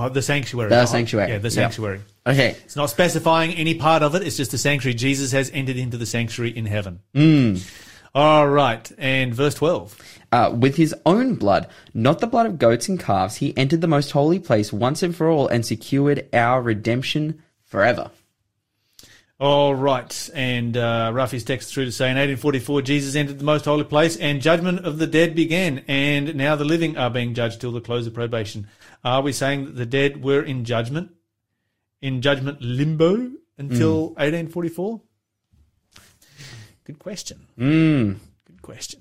The, 0.00 0.08
the 0.08 0.22
sanctuary. 0.22 0.70
The 0.70 0.86
sanctuary. 0.86 1.30
Yeah, 1.30 1.38
the 1.38 1.44
Yep. 1.48 1.52
sanctuary. 1.52 2.00
Okay. 2.26 2.56
It's 2.64 2.76
not 2.76 2.90
specifying 2.90 3.52
any 3.54 3.74
part 3.74 4.02
of 4.02 4.14
it. 4.14 4.22
It's 4.22 4.36
just 4.36 4.50
the 4.50 4.58
sanctuary. 4.58 4.94
Jesus 4.94 5.32
has 5.32 5.50
entered 5.52 5.76
into 5.76 5.96
the 5.96 6.06
sanctuary 6.06 6.56
in 6.56 6.66
heaven. 6.66 7.00
All 8.14 8.46
right, 8.48 8.90
and 8.98 9.34
verse 9.34 9.54
twelve. 9.54 9.96
Uh, 10.30 10.54
with 10.54 10.76
his 10.76 10.94
own 11.06 11.34
blood, 11.34 11.66
not 11.94 12.18
the 12.20 12.26
blood 12.26 12.46
of 12.46 12.58
goats 12.58 12.88
and 12.88 12.98
calves, 13.00 13.36
he 13.36 13.56
entered 13.56 13.80
the 13.80 13.86
most 13.88 14.10
holy 14.10 14.38
place 14.38 14.72
once 14.72 15.02
and 15.02 15.14
for 15.16 15.28
all 15.28 15.46
and 15.48 15.64
secured 15.64 16.26
our 16.32 16.60
redemption 16.62 17.42
forever. 17.64 18.10
All 19.40 19.74
right, 19.74 20.30
and 20.34 20.76
uh, 20.76 21.10
Ruffy's 21.12 21.42
text 21.42 21.72
through 21.74 21.86
to 21.86 21.92
say 21.92 22.04
in 22.10 22.16
1844, 22.16 22.82
Jesus 22.82 23.16
entered 23.16 23.38
the 23.40 23.44
most 23.44 23.64
holy 23.64 23.82
place, 23.84 24.16
and 24.16 24.40
judgment 24.40 24.84
of 24.86 24.98
the 24.98 25.06
dead 25.06 25.34
began, 25.34 25.82
and 25.88 26.34
now 26.36 26.54
the 26.54 26.64
living 26.64 26.96
are 26.96 27.10
being 27.10 27.34
judged 27.34 27.60
till 27.60 27.72
the 27.72 27.80
close 27.80 28.06
of 28.06 28.14
probation. 28.14 28.68
Are 29.04 29.22
we 29.22 29.32
saying 29.32 29.64
that 29.64 29.76
the 29.76 29.86
dead 29.86 30.22
were 30.22 30.42
in 30.42 30.64
judgment, 30.64 31.10
in 32.00 32.22
judgment 32.22 32.60
limbo 32.60 33.30
until 33.58 34.08
1844? 34.10 35.00
Good 36.84 36.98
question. 36.98 37.46
Mm. 37.58 38.18
Good 38.46 38.62
question. 38.62 39.00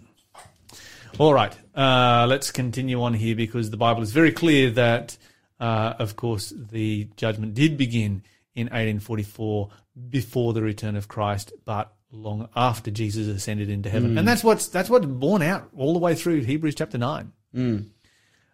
All 1.17 1.33
right, 1.33 1.55
uh, 1.75 2.25
let's 2.27 2.51
continue 2.51 3.01
on 3.01 3.13
here 3.13 3.35
because 3.35 3.69
the 3.69 3.77
Bible 3.77 4.01
is 4.01 4.11
very 4.11 4.31
clear 4.31 4.71
that, 4.71 5.17
uh, 5.59 5.93
of 5.99 6.15
course, 6.15 6.53
the 6.55 7.09
judgment 7.17 7.53
did 7.53 7.77
begin 7.77 8.23
in 8.55 8.67
1844 8.67 9.69
before 10.09 10.53
the 10.53 10.61
return 10.61 10.95
of 10.95 11.07
Christ, 11.07 11.51
but 11.65 11.93
long 12.11 12.47
after 12.55 12.91
Jesus 12.91 13.27
ascended 13.27 13.69
into 13.69 13.89
heaven, 13.89 14.17
and 14.17 14.27
that's 14.27 14.43
what's 14.43 14.67
that's 14.69 14.89
what's 14.89 15.05
borne 15.05 15.41
out 15.41 15.69
all 15.77 15.93
the 15.93 15.99
way 15.99 16.15
through 16.15 16.41
Hebrews 16.41 16.75
chapter 16.75 16.97
nine. 16.97 17.33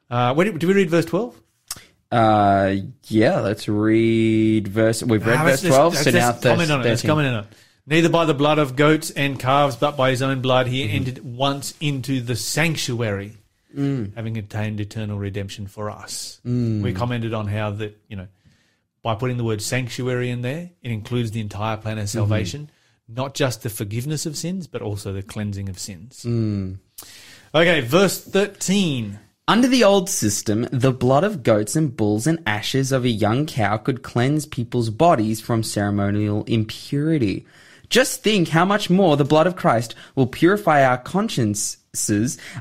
Uh, 0.10 0.34
where 0.34 0.46
did, 0.46 0.58
did 0.60 0.68
we 0.68 0.74
read 0.74 0.90
verse 0.90 1.06
twelve? 1.06 1.40
Uh, 2.12 2.76
yeah, 3.08 3.40
let's 3.42 3.68
read 3.68 4.68
verse. 4.68 5.04
We've 5.04 5.26
read 5.26 5.38
Ah, 5.40 5.44
verse 5.44 5.64
let's- 5.64 5.76
12, 5.76 5.94
let's 5.94 6.04
so 6.06 6.12
now 6.12 6.32
comment 6.32 6.72
on 6.72 6.80
it. 6.82 6.86
Let's 6.86 7.02
13. 7.02 7.10
comment 7.10 7.28
on 7.36 7.44
it. 7.44 7.50
Neither 7.86 8.10
by 8.10 8.26
the 8.26 8.34
blood 8.34 8.60
of 8.60 8.76
goats 8.76 9.12
and 9.12 9.38
calves, 9.40 9.76
but 9.76 9.98
by 9.98 10.12
his 10.12 10.22
own 10.22 10.42
blood, 10.42 10.68
Mm-hmm. 10.68 10.74
he 10.76 10.90
entered 10.90 11.20
once 11.26 11.74
into 11.82 12.22
the 12.22 12.36
sanctuary, 12.36 13.34
Mm. 13.78 14.16
having 14.16 14.38
obtained 14.38 14.80
eternal 14.80 15.18
redemption 15.20 15.68
for 15.68 15.90
us. 15.90 16.40
We 16.46 16.94
commented 16.94 17.34
on 17.34 17.48
how 17.48 17.72
that 17.72 17.98
you 18.08 18.16
know, 18.16 18.28
by 19.04 19.16
putting 19.16 19.36
the 19.36 19.44
word 19.44 19.62
sanctuary 19.62 20.30
in 20.30 20.42
there, 20.42 20.70
it 20.82 20.92
includes 20.92 21.32
the 21.32 21.42
entire 21.42 21.76
plan 21.76 21.98
Mm-hmm. 21.98 22.04
of 22.04 22.10
salvation, 22.10 22.70
not 23.10 23.34
just 23.36 23.64
the 23.64 23.70
forgiveness 23.70 24.26
of 24.26 24.38
sins, 24.38 24.68
but 24.68 24.82
also 24.82 25.12
the 25.12 25.22
cleansing 25.22 25.68
of 25.68 25.78
sins. 25.78 26.24
Mm. 26.26 26.78
Okay, 27.54 27.82
verse 27.82 28.22
thirteen. 28.24 29.20
Under 29.50 29.70
the 29.70 29.86
old 29.86 30.10
system, 30.10 30.68
the 30.74 30.92
blood 30.92 31.24
of 31.24 31.42
goats 31.42 31.78
and 31.78 31.96
bulls 31.96 32.28
and 32.28 32.44
ashes 32.46 32.92
of 32.92 33.06
a 33.06 33.10
young 33.10 33.46
cow 33.46 33.78
could 33.78 34.04
cleanse 34.04 34.46
people's 34.46 34.90
bodies 34.90 35.40
from 35.40 35.64
ceremonial 35.64 36.44
impurity. 36.48 37.46
Just 37.90 38.22
think 38.22 38.50
how 38.50 38.66
much 38.66 38.90
more 38.90 39.16
the 39.16 39.24
blood 39.24 39.48
of 39.48 39.56
Christ 39.56 39.96
will 40.16 40.28
purify 40.28 40.84
our 40.84 40.98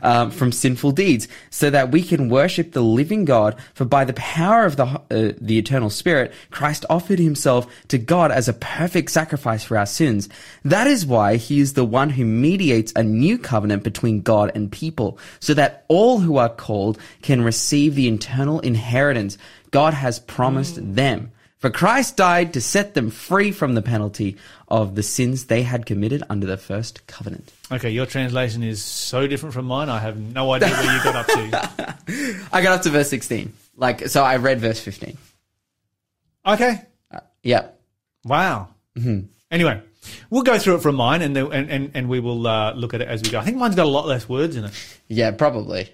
um, 0.02 0.30
from 0.30 0.52
sinful 0.52 0.92
deeds, 0.92 1.28
so 1.50 1.70
that 1.70 1.90
we 1.90 2.02
can 2.02 2.28
worship 2.28 2.72
the 2.72 2.82
living 2.82 3.24
God. 3.24 3.56
For 3.74 3.84
by 3.84 4.04
the 4.04 4.12
power 4.14 4.64
of 4.64 4.76
the 4.76 4.84
uh, 4.84 5.32
the 5.40 5.58
eternal 5.58 5.90
Spirit, 5.90 6.32
Christ 6.50 6.84
offered 6.90 7.18
Himself 7.18 7.66
to 7.88 7.98
God 7.98 8.32
as 8.32 8.48
a 8.48 8.52
perfect 8.52 9.10
sacrifice 9.10 9.64
for 9.64 9.76
our 9.78 9.86
sins. 9.86 10.28
That 10.64 10.86
is 10.86 11.06
why 11.06 11.36
He 11.36 11.60
is 11.60 11.74
the 11.74 11.84
one 11.84 12.10
who 12.10 12.24
mediates 12.24 12.92
a 12.96 13.02
new 13.02 13.38
covenant 13.38 13.82
between 13.82 14.22
God 14.22 14.52
and 14.54 14.72
people, 14.72 15.18
so 15.40 15.54
that 15.54 15.84
all 15.88 16.20
who 16.20 16.36
are 16.36 16.48
called 16.48 16.98
can 17.22 17.42
receive 17.42 17.94
the 17.94 18.08
eternal 18.08 18.60
inheritance 18.60 19.38
God 19.70 19.94
has 19.94 20.18
promised 20.18 20.78
them. 20.94 21.32
For 21.66 21.72
Christ 21.72 22.16
died 22.16 22.52
to 22.52 22.60
set 22.60 22.94
them 22.94 23.10
free 23.10 23.50
from 23.50 23.74
the 23.74 23.82
penalty 23.82 24.36
of 24.68 24.94
the 24.94 25.02
sins 25.02 25.46
they 25.46 25.64
had 25.64 25.84
committed 25.84 26.22
under 26.30 26.46
the 26.46 26.56
first 26.56 27.08
covenant. 27.08 27.52
Okay, 27.72 27.90
your 27.90 28.06
translation 28.06 28.62
is 28.62 28.80
so 28.80 29.26
different 29.26 29.52
from 29.52 29.64
mine. 29.64 29.88
I 29.88 29.98
have 29.98 30.16
no 30.16 30.52
idea 30.52 30.68
where 30.68 30.96
you 30.96 31.02
got 31.02 31.16
up 31.16 31.26
to. 31.26 32.46
I 32.52 32.62
got 32.62 32.76
up 32.76 32.82
to 32.82 32.90
verse 32.90 33.10
16. 33.10 33.52
Like, 33.76 34.06
so 34.06 34.22
I 34.22 34.36
read 34.36 34.60
verse 34.60 34.78
15. 34.78 35.18
Okay, 36.46 36.82
Uh, 37.10 37.18
yeah. 37.42 37.66
Wow. 38.24 38.68
Mm-hmm. 38.96 39.26
Anyway, 39.50 39.82
we'll 40.30 40.42
go 40.44 40.60
through 40.60 40.76
it 40.76 40.82
from 40.82 40.94
mine, 40.94 41.20
and 41.20 41.34
then- 41.34 41.50
and 41.52 41.68
and, 41.68 41.90
and 41.94 42.08
we 42.08 42.20
will 42.20 42.46
uh, 42.46 42.74
look 42.74 42.94
at 42.94 43.00
it 43.00 43.08
as 43.08 43.22
we 43.24 43.30
go. 43.30 43.40
I 43.40 43.44
think 43.44 43.56
mine's 43.56 43.74
got 43.74 43.86
a 43.86 43.90
lot 43.90 44.06
less 44.06 44.28
words 44.28 44.54
in 44.54 44.66
it. 44.66 44.98
Yeah, 45.08 45.32
probably. 45.32 45.90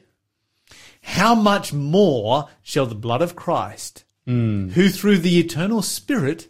How 1.00 1.34
much 1.34 1.72
more 1.72 2.50
shall 2.60 2.84
the 2.84 2.94
blood 2.94 3.22
of 3.22 3.34
Christ, 3.34 4.04
Mm. 4.26 4.70
who 4.72 4.88
through 4.88 5.18
the 5.18 5.40
eternal 5.40 5.82
Spirit 5.82 6.48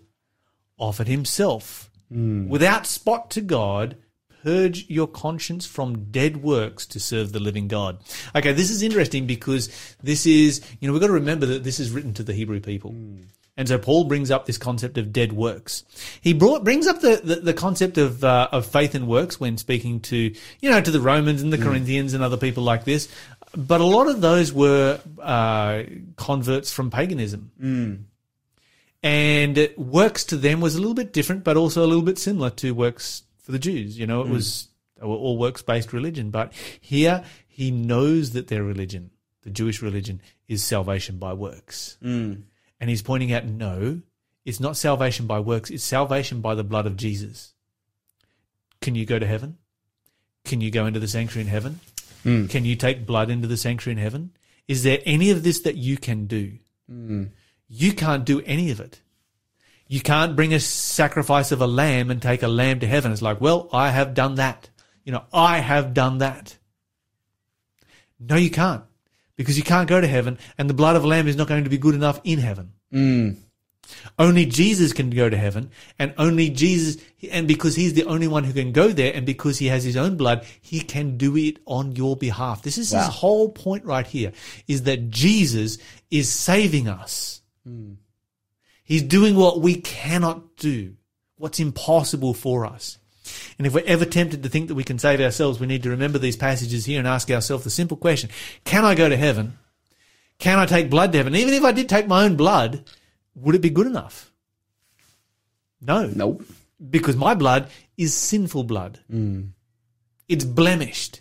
offered 0.79 1.09
himself 1.09 1.91
mm. 2.13 2.47
without 2.49 2.87
spot 2.87 3.31
to 3.31 3.41
God, 3.41 3.97
purge 4.43 4.89
your 4.91 5.07
conscience 5.07 5.65
from 5.65 6.11
dead 6.11 6.43
works 6.43 6.87
to 6.87 7.01
serve 7.01 7.33
the 7.33 7.41
living 7.41 7.69
God? 7.69 7.99
Okay, 8.35 8.53
this 8.53 8.71
is 8.71 8.83
interesting 8.83 9.27
because 9.27 9.71
this 10.03 10.27
is, 10.27 10.61
you 10.81 10.87
know, 10.87 10.93
we've 10.93 11.01
got 11.01 11.07
to 11.07 11.15
remember 11.15 11.47
that 11.47 11.65
this 11.65 11.81
is 11.81 11.91
written 11.91 12.13
to 12.15 12.23
the 12.23 12.35
Hebrew 12.35 12.61
people. 12.61 12.93
Mm. 12.93 13.25
And 13.57 13.69
so 13.69 13.79
Paul 13.79 14.05
brings 14.05 14.31
up 14.31 14.47
this 14.47 14.57
concept 14.57 14.97
of 14.97 15.13
dead 15.13 15.35
works. 15.35 15.85
He 16.23 16.33
brought, 16.33 16.65
brings 16.65 16.87
up 16.87 17.01
the, 17.01 17.21
the, 17.23 17.37
the 17.37 17.55
concept 17.55 17.99
of, 17.99 18.25
uh, 18.25 18.49
of 18.51 18.65
faith 18.65 18.95
and 18.95 19.07
works 19.07 19.39
when 19.39 19.59
speaking 19.59 20.01
to, 20.01 20.35
you 20.61 20.71
know, 20.71 20.81
to 20.81 20.91
the 20.91 21.03
Romans 21.03 21.43
and 21.43 21.53
the 21.53 21.59
Corinthians 21.59 22.15
and 22.15 22.25
other 22.25 22.39
people 22.39 22.63
like 22.63 22.85
this. 22.85 23.09
But 23.55 23.81
a 23.81 23.85
lot 23.85 24.09
of 24.09 24.21
those 24.21 24.53
were 24.53 25.01
uh, 25.21 25.83
converts 26.17 26.73
from 26.73 26.91
paganism. 26.91 27.53
Mm. 27.63 28.05
And 29.03 29.69
works 29.77 30.25
to 30.27 30.37
them 30.37 30.61
was 30.61 30.75
a 30.77 30.79
little 30.79 30.95
bit 30.95 31.13
different, 31.13 31.45
but 31.45 31.57
also 31.57 31.85
a 31.85 31.87
little 31.87 32.03
bit 32.03 32.19
similar 32.19 32.51
to 32.51 32.73
works 32.73 33.25
for 33.41 33.53
the 33.53 33.59
Jews. 33.59 33.99
You 33.99 34.07
know, 34.07 34.23
it 34.23 34.29
mm. 34.29 34.33
was 34.33 34.69
they 34.99 35.07
were 35.07 35.15
all 35.15 35.37
works 35.37 35.63
based 35.63 35.93
religion. 35.93 36.31
But 36.31 36.53
here 36.81 37.25
he 37.49 37.71
knows 37.71 38.31
that 38.33 38.49
their 38.49 38.63
religion, 38.63 39.11
the 39.43 39.51
Jewish 39.51 39.83
religion, 39.83 40.23
is 40.49 40.63
salvation 40.63 41.19
by 41.19 41.33
works. 41.33 41.99
Mm. 42.03 42.45
And 42.81 42.91
he's 42.91 43.03
pointing 43.03 43.33
out, 43.33 43.45
no, 43.45 44.01
it's 44.45 44.61
not 44.61 44.77
salvation 44.77 45.27
by 45.27 45.41
works, 45.41 45.71
it's 45.71 45.85
salvation 45.85 46.41
by 46.41 46.55
the 46.55 46.65
blood 46.65 46.87
of 46.87 46.97
Jesus. 46.97 47.53
Can 48.81 48.95
you 48.95 49.05
go 49.05 49.19
to 49.19 49.27
heaven? 49.27 49.59
Can 50.45 50.61
you 50.61 50.71
go 50.71 50.87
into 50.87 50.99
the 50.99 51.07
sanctuary 51.07 51.47
in 51.47 51.51
heaven? 51.51 51.81
Mm. 52.25 52.49
Can 52.51 52.65
you 52.65 52.77
take 52.77 53.07
blood 53.07 53.31
into 53.31 53.49
the 53.49 53.57
sanctuary 53.57 53.99
in 53.99 54.03
heaven? 54.03 54.31
Is 54.69 54.83
there 54.83 55.01
any 55.05 55.31
of 55.31 55.43
this 55.43 55.61
that 55.61 55.77
you 55.77 55.97
can 55.97 56.27
do? 56.27 56.59
Mm. 56.91 57.31
You 57.69 57.93
can't 57.93 58.25
do 58.25 58.41
any 58.43 58.71
of 58.71 58.81
it. 58.81 59.01
You 59.89 60.01
can't 60.01 60.37
bring 60.37 60.55
a 60.55 60.61
sacrifice 60.61 61.53
of 61.53 61.61
a 61.61 61.67
lamb 61.67 62.11
and 62.11 62.23
take 62.23 62.43
a 62.43 62.49
lamb 62.49 62.81
to 62.81 62.87
heaven. 62.87 63.13
It's 63.13 63.23
like, 63.23 63.41
well, 63.41 63.69
I 63.73 63.91
have 63.91 64.15
done 64.15 64.37
that. 64.37 64.71
You 65.05 65.13
know, 65.13 65.25
I 65.33 65.59
have 65.59 65.93
done 65.95 66.19
that. 66.19 66.57
No, 68.19 68.37
you 68.37 68.51
can't. 68.51 68.85
Because 69.37 69.59
you 69.59 69.65
can't 69.65 69.89
go 69.89 70.01
to 70.01 70.07
heaven, 70.07 70.39
and 70.57 70.71
the 70.71 70.75
blood 70.75 70.95
of 70.95 71.05
a 71.05 71.09
lamb 71.09 71.27
is 71.27 71.37
not 71.37 71.49
going 71.49 71.65
to 71.65 71.71
be 71.71 71.79
good 71.79 71.95
enough 71.95 72.21
in 72.23 72.39
heaven. 72.39 72.73
Mm. 72.93 73.37
Only 74.19 74.47
Jesus 74.47 74.93
can 74.93 75.11
go 75.11 75.29
to 75.29 75.37
heaven, 75.37 75.71
and 75.99 76.15
only 76.19 76.51
Jesus, 76.51 77.03
and 77.31 77.49
because 77.49 77.77
he's 77.77 77.95
the 77.95 78.05
only 78.05 78.29
one 78.29 78.45
who 78.45 78.53
can 78.53 78.73
go 78.73 78.89
there, 78.89 79.13
and 79.15 79.25
because 79.25 79.59
he 79.59 79.67
has 79.67 79.85
his 79.85 79.97
own 79.97 80.17
blood, 80.17 80.47
he 80.61 80.81
can 80.81 81.17
do 81.17 81.37
it 81.37 81.59
on 81.67 81.93
your 81.93 82.17
behalf. 82.17 82.63
This 82.63 82.79
is 82.79 82.91
his 82.91 83.07
whole 83.07 83.49
point 83.51 83.85
right 83.85 84.07
here, 84.07 84.33
is 84.69 84.85
that 84.85 85.11
Jesus 85.11 85.79
is 86.11 86.31
saving 86.31 86.89
us. 86.89 87.43
Hmm. 87.67 87.95
He's 88.85 89.03
doing 89.03 89.37
what 89.37 89.61
we 89.61 89.77
cannot 89.77 90.57
do, 90.57 90.97
what's 91.37 91.61
impossible 91.61 92.35
for 92.35 92.67
us. 92.67 92.99
And 93.59 93.67
if 93.67 93.75
we're 93.75 93.85
ever 93.87 94.05
tempted 94.05 94.43
to 94.43 94.49
think 94.49 94.69
that 94.69 94.75
we 94.75 94.85
can 94.85 94.99
save 94.99 95.21
ourselves, 95.21 95.61
we 95.61 95.67
need 95.67 95.85
to 95.85 95.91
remember 95.91 96.19
these 96.19 96.37
passages 96.37 96.85
here 96.85 96.99
and 96.99 97.07
ask 97.07 97.31
ourselves 97.31 97.65
the 97.65 97.71
simple 97.71 97.97
question 97.97 98.31
Can 98.65 98.85
I 98.85 98.95
go 98.95 99.09
to 99.09 99.17
heaven? 99.17 99.59
Can 100.39 100.59
I 100.59 100.67
take 100.67 100.91
blood 100.91 101.13
to 101.13 101.19
heaven? 101.19 101.37
Even 101.37 101.55
if 101.55 101.63
I 101.63 101.73
did 101.73 101.89
take 101.89 102.09
my 102.09 102.25
own 102.25 102.37
blood, 102.37 102.85
would 103.35 103.55
it 103.55 103.61
be 103.61 103.71
good 103.71 103.87
enough? 103.87 104.31
No. 105.81 106.07
Nope. 106.07 106.45
Because 106.91 107.17
my 107.17 107.35
blood 107.35 107.69
is 107.97 108.15
sinful 108.15 108.65
blood. 108.65 108.99
It's 110.29 110.45
blemished. 110.45 111.21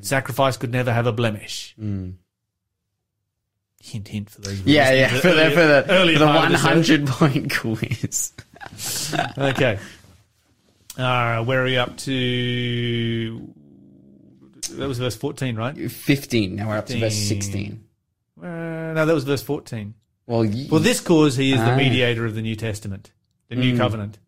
Sacrifice 0.00 0.56
could 0.56 0.72
never 0.72 0.92
have 0.92 1.06
a 1.06 1.12
blemish. 1.12 1.74
Hint, 1.78 2.18
hint 4.08 4.30
for 4.30 4.40
those. 4.40 4.60
Yeah, 4.62 4.90
yeah. 4.92 5.08
For 5.08 5.28
the 5.28 5.34
earlier- 5.34 5.50
for 5.50 5.66
the, 5.66 5.82
for 6.14 6.18
the 6.18 6.24
part 6.24 6.36
one 6.36 6.46
of 6.46 6.52
the 6.52 6.58
show. 6.58 6.68
hundred 6.68 7.06
point 7.06 7.54
quiz. 7.54 8.32
Okay. 9.38 9.78
Uh, 10.96 11.44
where 11.44 11.60
are 11.60 11.64
we 11.64 11.76
up 11.76 11.96
to? 11.98 13.52
That 14.70 14.88
was 14.88 14.98
verse 14.98 15.16
14, 15.16 15.56
right? 15.56 15.90
Fifteen. 15.90 16.56
Now 16.56 16.68
we're 16.68 16.78
up 16.78 16.86
to 16.86 16.98
verse 16.98 17.14
sixteen. 17.14 17.84
Uh, 18.42 18.46
no, 18.46 19.04
that 19.06 19.14
was 19.14 19.24
verse 19.24 19.42
14. 19.42 19.94
Well, 20.26 20.44
y- 20.44 20.66
For 20.68 20.78
this 20.80 21.00
cause, 21.00 21.36
he 21.36 21.52
is 21.52 21.58
the 21.60 21.72
Ah. 21.72 21.76
mediator 21.76 22.24
of 22.24 22.34
the 22.34 22.42
New 22.42 22.56
Testament, 22.56 23.10
the 23.48 23.56
New 23.56 23.76
Covenant. 23.76 24.18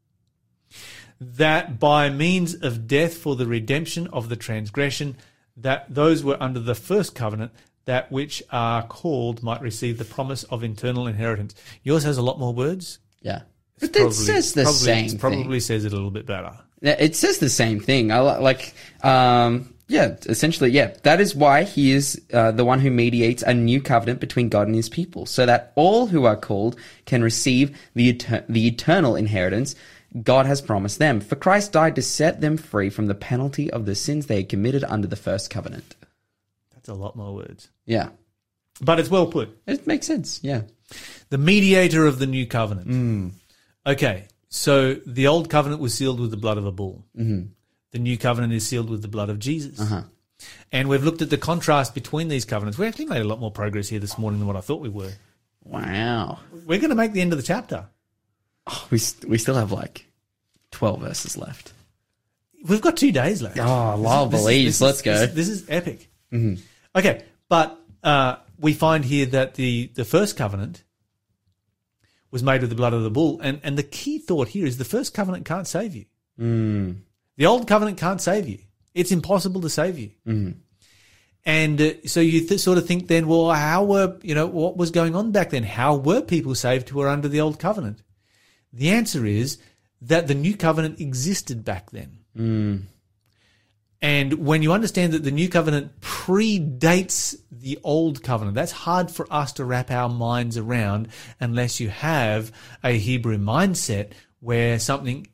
That 1.20 1.78
by 1.80 2.10
means 2.10 2.54
of 2.54 2.86
death 2.86 3.14
for 3.14 3.36
the 3.36 3.46
redemption 3.46 4.06
of 4.08 4.28
the 4.28 4.36
transgression, 4.36 5.16
that 5.56 5.86
those 5.88 6.22
were 6.22 6.36
under 6.42 6.60
the 6.60 6.74
first 6.74 7.14
covenant, 7.14 7.52
that 7.86 8.12
which 8.12 8.42
are 8.50 8.82
called 8.82 9.42
might 9.42 9.62
receive 9.62 9.96
the 9.96 10.04
promise 10.04 10.42
of 10.44 10.62
eternal 10.62 11.06
inheritance. 11.06 11.54
Yours 11.82 12.02
has 12.04 12.18
a 12.18 12.22
lot 12.22 12.38
more 12.38 12.52
words. 12.52 12.98
yeah. 13.22 13.42
But 13.78 13.94
it 13.94 14.12
says 14.14 14.54
the 14.54 14.62
probably, 14.62 14.78
same. 14.78 15.08
thing. 15.10 15.18
Probably 15.18 15.60
says 15.60 15.84
it 15.84 15.92
a 15.92 15.94
little 15.94 16.10
bit 16.10 16.24
better. 16.24 16.50
It 16.80 17.14
says 17.14 17.38
the 17.38 17.50
same 17.50 17.78
thing. 17.78 18.10
I 18.10 18.20
li- 18.22 18.42
like, 18.42 18.72
um, 19.02 19.74
yeah, 19.88 20.16
essentially, 20.26 20.70
yeah. 20.70 20.94
That 21.02 21.20
is 21.20 21.34
why 21.34 21.64
he 21.64 21.92
is 21.92 22.20
uh, 22.32 22.50
the 22.52 22.64
one 22.64 22.80
who 22.80 22.90
mediates 22.90 23.42
a 23.42 23.54
new 23.54 23.80
covenant 23.80 24.20
between 24.20 24.48
God 24.48 24.66
and 24.66 24.74
his 24.76 24.88
people, 24.88 25.26
so 25.26 25.46
that 25.46 25.72
all 25.76 26.06
who 26.06 26.24
are 26.24 26.36
called 26.36 26.76
can 27.04 27.22
receive 27.22 27.78
the, 27.94 28.12
the 28.48 28.66
eternal 28.66 29.16
inheritance 29.16 29.76
God 30.22 30.46
has 30.46 30.62
promised 30.62 30.98
them. 30.98 31.20
For 31.20 31.36
Christ 31.36 31.72
died 31.72 31.94
to 31.96 32.02
set 32.02 32.40
them 32.40 32.56
free 32.56 32.90
from 32.90 33.06
the 33.06 33.14
penalty 33.14 33.70
of 33.70 33.86
the 33.86 33.94
sins 33.94 34.26
they 34.26 34.36
had 34.36 34.48
committed 34.48 34.84
under 34.84 35.06
the 35.06 35.16
first 35.16 35.50
covenant. 35.50 35.94
That's 36.74 36.88
a 36.88 36.94
lot 36.94 37.16
more 37.16 37.34
words. 37.34 37.68
Yeah. 37.84 38.10
But 38.80 38.98
it's 38.98 39.10
well 39.10 39.26
put. 39.26 39.58
It 39.66 39.86
makes 39.86 40.06
sense. 40.06 40.40
Yeah. 40.42 40.62
The 41.30 41.38
mediator 41.38 42.06
of 42.06 42.18
the 42.18 42.26
new 42.26 42.46
covenant. 42.46 42.86
Okay, 43.86 44.24
so 44.48 44.94
the 44.94 45.26
old 45.26 45.50
covenant 45.50 45.80
was 45.80 45.94
sealed 45.94 46.20
with 46.20 46.30
the 46.30 46.36
blood 46.36 46.58
of 46.58 46.66
a 46.66 46.72
bull. 46.72 47.04
Mm-hmm. 47.16 47.48
The 47.92 47.98
new 47.98 48.18
covenant 48.18 48.52
is 48.52 48.66
sealed 48.66 48.90
with 48.90 49.02
the 49.02 49.08
blood 49.08 49.30
of 49.30 49.38
Jesus. 49.38 49.80
Uh-huh. 49.80 50.02
And 50.72 50.88
we've 50.88 51.04
looked 51.04 51.22
at 51.22 51.30
the 51.30 51.38
contrast 51.38 51.94
between 51.94 52.28
these 52.28 52.44
covenants. 52.44 52.78
We 52.78 52.86
actually 52.86 53.06
made 53.06 53.22
a 53.22 53.24
lot 53.24 53.40
more 53.40 53.50
progress 53.50 53.88
here 53.88 54.00
this 54.00 54.18
morning 54.18 54.40
than 54.40 54.46
what 54.46 54.56
I 54.56 54.60
thought 54.60 54.80
we 54.80 54.88
were. 54.88 55.12
Wow. 55.64 56.40
We're 56.66 56.78
going 56.78 56.90
to 56.90 56.96
make 56.96 57.12
the 57.12 57.20
end 57.20 57.32
of 57.32 57.38
the 57.38 57.44
chapter. 57.44 57.86
Oh, 58.66 58.86
we, 58.90 58.98
we 59.26 59.38
still 59.38 59.54
have 59.54 59.72
like 59.72 60.06
12 60.72 61.00
verses 61.00 61.36
left. 61.36 61.72
We've 62.68 62.80
got 62.80 62.96
two 62.96 63.12
days 63.12 63.42
left. 63.42 63.58
Oh, 63.60 64.24
is- 64.24 64.30
believes. 64.30 64.80
Let's 64.80 65.02
go. 65.02 65.14
This, 65.18 65.34
this 65.34 65.48
is 65.48 65.64
epic. 65.68 66.08
Mm-hmm. 66.32 66.62
Okay, 66.96 67.22
but 67.48 67.80
uh, 68.02 68.36
we 68.58 68.72
find 68.74 69.04
here 69.04 69.26
that 69.26 69.54
the, 69.54 69.90
the 69.94 70.04
first 70.04 70.36
covenant 70.36 70.82
was 72.30 72.42
made 72.42 72.60
with 72.60 72.70
the 72.70 72.76
blood 72.76 72.92
of 72.92 73.02
the 73.02 73.10
bull. 73.10 73.40
And, 73.40 73.60
and 73.62 73.78
the 73.78 73.82
key 73.82 74.18
thought 74.18 74.48
here 74.48 74.66
is 74.66 74.78
the 74.78 74.84
first 74.84 75.14
covenant 75.14 75.44
can't 75.44 75.66
save 75.66 75.94
you. 75.94 76.06
Mm. 76.38 76.96
The 77.36 77.46
old 77.46 77.66
covenant 77.68 77.98
can't 77.98 78.20
save 78.20 78.48
you. 78.48 78.58
It's 78.94 79.12
impossible 79.12 79.60
to 79.60 79.70
save 79.70 79.98
you. 79.98 80.10
And 81.44 81.80
uh, 81.80 81.92
so 82.06 82.20
you 82.20 82.46
th- 82.46 82.60
sort 82.60 82.78
of 82.78 82.86
think 82.86 83.06
then, 83.06 83.28
well, 83.28 83.52
how 83.52 83.84
were, 83.84 84.18
you 84.22 84.34
know, 84.34 84.46
what 84.46 84.76
was 84.76 84.90
going 84.90 85.14
on 85.14 85.30
back 85.30 85.50
then? 85.50 85.62
How 85.62 85.94
were 85.94 86.20
people 86.20 86.54
saved 86.54 86.88
who 86.88 86.98
were 86.98 87.08
under 87.08 87.28
the 87.28 87.40
old 87.40 87.58
covenant? 87.60 88.02
The 88.72 88.90
answer 88.90 89.24
is 89.24 89.58
that 90.02 90.26
the 90.26 90.34
new 90.34 90.56
covenant 90.56 91.00
existed 91.00 91.64
back 91.64 91.90
then. 91.90 92.18
And 94.02 94.44
when 94.46 94.62
you 94.62 94.72
understand 94.72 95.12
that 95.14 95.22
the 95.22 95.30
new 95.30 95.48
covenant 95.48 96.00
predates 96.00 97.34
the 97.50 97.78
old 97.82 98.22
covenant, 98.22 98.54
that's 98.54 98.72
hard 98.72 99.10
for 99.10 99.26
us 99.32 99.52
to 99.54 99.64
wrap 99.64 99.90
our 99.90 100.08
minds 100.08 100.58
around 100.58 101.08
unless 101.40 101.80
you 101.80 101.88
have 101.88 102.52
a 102.82 102.92
Hebrew 102.92 103.38
mindset 103.38 104.12
where 104.40 104.78
something 104.78 105.26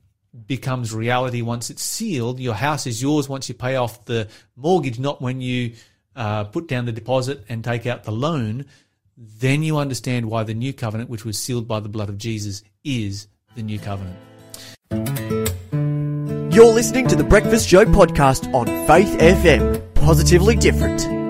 becomes 0.46 0.94
reality 0.94 1.42
once 1.42 1.70
it's 1.70 1.82
sealed. 1.82 2.40
Your 2.40 2.54
house 2.54 2.86
is 2.86 3.02
yours 3.02 3.28
once 3.28 3.48
you 3.48 3.54
pay 3.54 3.76
off 3.76 4.04
the 4.04 4.28
mortgage, 4.56 4.98
not 4.98 5.20
when 5.20 5.40
you 5.40 5.74
uh, 6.16 6.44
put 6.44 6.68
down 6.68 6.86
the 6.86 6.92
deposit 6.92 7.44
and 7.48 7.62
take 7.62 7.86
out 7.86 8.04
the 8.04 8.12
loan. 8.12 8.66
Then 9.16 9.62
you 9.62 9.76
understand 9.76 10.26
why 10.26 10.42
the 10.44 10.54
new 10.54 10.72
covenant, 10.72 11.10
which 11.10 11.24
was 11.24 11.38
sealed 11.38 11.68
by 11.68 11.80
the 11.80 11.88
blood 11.88 12.08
of 12.08 12.18
Jesus, 12.18 12.62
is 12.82 13.28
the 13.54 13.62
new 13.62 13.78
covenant. 13.78 14.16
You're 16.54 16.72
listening 16.72 17.08
to 17.08 17.16
the 17.16 17.24
Breakfast 17.24 17.68
Show 17.68 17.84
podcast 17.84 18.52
on 18.52 18.66
Faith 18.86 19.18
FM. 19.18 19.94
Positively 19.94 20.56
different. 20.56 21.21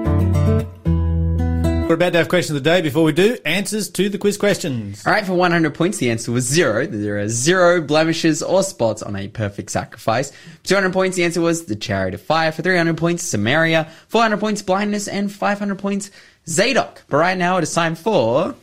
We're 1.93 1.97
about 1.97 2.13
to 2.13 2.19
have 2.21 2.31
question 2.31 2.57
of 2.57 2.65
the 2.65 2.71
day. 2.71 2.81
Before 2.81 3.05
we 3.05 3.13
do, 3.13 3.37
answers 3.45 3.91
to 3.91 4.09
the 4.09 4.17
quiz 4.17 4.39
questions. 4.39 5.07
All 5.07 5.13
right, 5.13 5.27
for 5.27 5.35
100 5.35 5.75
points, 5.75 5.99
the 5.99 6.11
answer 6.11 6.33
was 6.33 6.47
zero. 6.47 6.87
There 6.87 7.19
are 7.19 7.29
zero 7.29 7.83
blemishes 7.83 8.43
or 8.43 8.63
spots 8.63 9.03
on 9.03 9.15
a 9.15 9.29
perfect 9.29 9.71
sacrifice. 9.71 10.31
For 10.31 10.69
200 10.69 10.95
points, 10.95 11.19
the 11.19 11.25
answer 11.25 11.43
was 11.43 11.67
the 11.67 11.77
chariot 11.77 12.15
of 12.15 12.23
fire. 12.23 12.51
For 12.51 12.63
300 12.63 12.97
points, 12.97 13.25
Samaria. 13.25 13.91
400 14.09 14.41
points, 14.41 14.63
blindness. 14.63 15.07
And 15.07 15.31
500 15.31 15.79
points, 15.79 16.11
Zadok. 16.49 17.03
But 17.09 17.19
right 17.19 17.37
now, 17.37 17.59
it 17.59 17.63
is 17.63 17.75
time 17.75 17.95
for... 17.95 18.55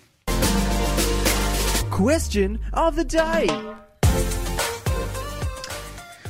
Question 1.92 2.60
of 2.74 2.96
the 2.96 3.04
day. 3.04 3.48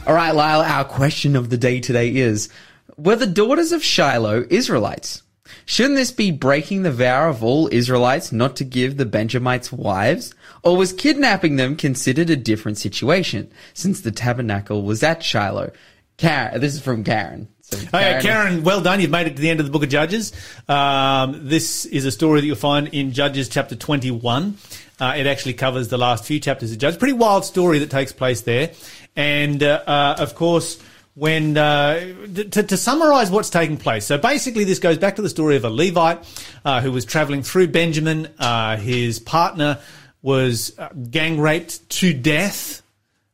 All 0.05 0.13
right, 0.13 0.35
Lyle, 0.35 0.59
our 0.59 0.83
question 0.83 1.37
of 1.37 1.49
the 1.49 1.57
day 1.57 1.79
today 1.79 2.13
is 2.13 2.49
Were 2.97 3.15
the 3.15 3.25
daughters 3.25 3.71
of 3.71 3.85
Shiloh 3.85 4.45
Israelites? 4.49 5.23
Shouldn't 5.65 5.95
this 5.95 6.11
be 6.11 6.31
breaking 6.31 6.83
the 6.83 6.91
vow 6.91 7.29
of 7.29 7.43
all 7.43 7.69
Israelites 7.71 8.31
not 8.31 8.55
to 8.57 8.63
give 8.63 8.97
the 8.97 9.05
Benjamites 9.05 9.71
wives? 9.71 10.33
Or 10.63 10.75
was 10.75 10.93
kidnapping 10.93 11.55
them 11.55 11.75
considered 11.75 12.29
a 12.29 12.35
different 12.35 12.77
situation 12.77 13.51
since 13.73 14.01
the 14.01 14.11
tabernacle 14.11 14.83
was 14.83 15.03
at 15.03 15.23
Shiloh? 15.23 15.71
Karen, 16.17 16.59
this 16.59 16.75
is 16.75 16.81
from 16.81 17.03
Karen. 17.03 17.47
So 17.61 17.77
Oh, 17.93 17.99
yeah, 17.99 18.19
Karen, 18.21 18.63
well 18.63 18.81
done. 18.81 18.99
You've 18.99 19.11
made 19.11 19.27
it 19.27 19.35
to 19.35 19.41
the 19.41 19.49
end 19.49 19.59
of 19.59 19.65
the 19.65 19.71
book 19.71 19.83
of 19.83 19.89
Judges. 19.89 20.33
Um, 20.67 21.47
this 21.47 21.85
is 21.85 22.05
a 22.05 22.11
story 22.11 22.41
that 22.41 22.47
you'll 22.47 22.55
find 22.55 22.87
in 22.89 23.13
Judges 23.13 23.47
chapter 23.47 23.75
21. 23.75 24.57
Uh, 24.99 25.13
it 25.15 25.27
actually 25.27 25.53
covers 25.53 25.87
the 25.87 25.97
last 25.97 26.25
few 26.25 26.39
chapters 26.39 26.71
of 26.71 26.77
Judges. 26.77 26.97
Pretty 26.97 27.13
wild 27.13 27.45
story 27.45 27.79
that 27.79 27.89
takes 27.89 28.11
place 28.11 28.41
there. 28.41 28.71
And, 29.15 29.63
uh, 29.63 29.83
uh, 29.87 30.15
of 30.19 30.35
course, 30.35 30.77
when 31.19 31.57
uh, 31.57 31.99
to, 32.33 32.63
to 32.63 32.77
summarize 32.77 33.29
what's 33.29 33.49
taking 33.49 33.75
place. 33.75 34.05
So 34.05 34.17
basically, 34.17 34.63
this 34.63 34.79
goes 34.79 34.97
back 34.97 35.17
to 35.17 35.21
the 35.21 35.27
story 35.29 35.57
of 35.57 35.65
a 35.65 35.69
Levite 35.69 36.19
uh, 36.63 36.79
who 36.79 36.93
was 36.93 37.03
traveling 37.03 37.43
through 37.43 37.67
Benjamin. 37.67 38.29
Uh, 38.39 38.77
his 38.77 39.19
partner 39.19 39.79
was 40.21 40.77
uh, 40.79 40.89
gang 41.11 41.39
raped 41.39 41.89
to 41.89 42.13
death 42.13 42.81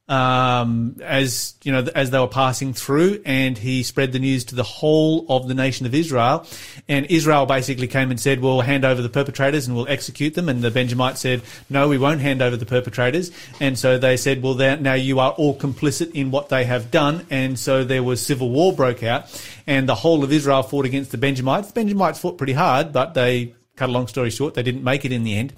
um, 0.08 0.98
as 1.02 1.56
you 1.64 1.72
know, 1.72 1.88
as 1.96 2.12
they 2.12 2.20
were 2.20 2.28
passing 2.28 2.74
through, 2.74 3.22
and 3.26 3.58
he 3.58 3.82
spread 3.82 4.12
the 4.12 4.20
news 4.20 4.46
to 4.46 4.56
the 4.56 4.64
whole 4.64 5.26
of 5.30 5.48
the 5.48 5.56
nation 5.56 5.86
of 5.86 5.96
Israel. 5.96 6.46
And 6.88 7.08
Israel 7.08 7.46
basically 7.48 7.88
came 7.88 8.12
and 8.12 8.20
said, 8.20 8.40
"We'll 8.40 8.62
hand 8.62 8.86
over 8.86 9.02
the 9.02 9.10
perpetrators 9.10 9.68
and 9.68 9.76
we'll 9.76 9.88
execute 9.88 10.36
them." 10.36 10.48
And 10.48 10.62
the 10.62 10.70
Benjamites 10.70 11.22
said, 11.22 11.42
"No, 11.70 11.88
we 11.88 11.98
won't 11.98 12.22
hand 12.22 12.44
over 12.44 12.56
the 12.56 12.68
perpetrators." 12.68 13.32
And 13.60 13.80
so 13.80 13.98
they 13.98 14.16
said, 14.16 14.44
"Well, 14.44 14.54
now 14.54 14.94
you 14.94 15.20
are 15.20 15.32
all 15.32 15.58
complicit 15.58 16.12
in 16.12 16.30
what 16.30 16.50
they 16.50 16.66
have 16.66 16.92
done." 16.92 17.26
And 17.32 17.58
so 17.58 17.84
there 17.84 18.04
was 18.04 18.22
civil 18.22 18.52
war 18.52 18.74
broke 18.74 19.02
out, 19.02 19.26
and 19.66 19.90
the 19.90 19.96
whole 19.96 20.24
of 20.24 20.32
Israel 20.32 20.62
fought 20.62 20.86
against 20.86 21.12
the 21.12 21.18
Benjamites. 21.18 21.70
The 21.70 21.74
Benjamites 21.74 22.20
fought 22.20 22.38
pretty 22.38 22.54
hard, 22.54 22.94
but 22.94 23.16
they 23.16 23.56
cut 23.76 23.90
a 23.90 23.92
long 23.92 24.08
story 24.08 24.30
short, 24.30 24.54
they 24.54 24.64
didn't 24.64 24.84
make 24.84 25.04
it 25.04 25.12
in 25.12 25.24
the 25.24 25.36
end. 25.36 25.54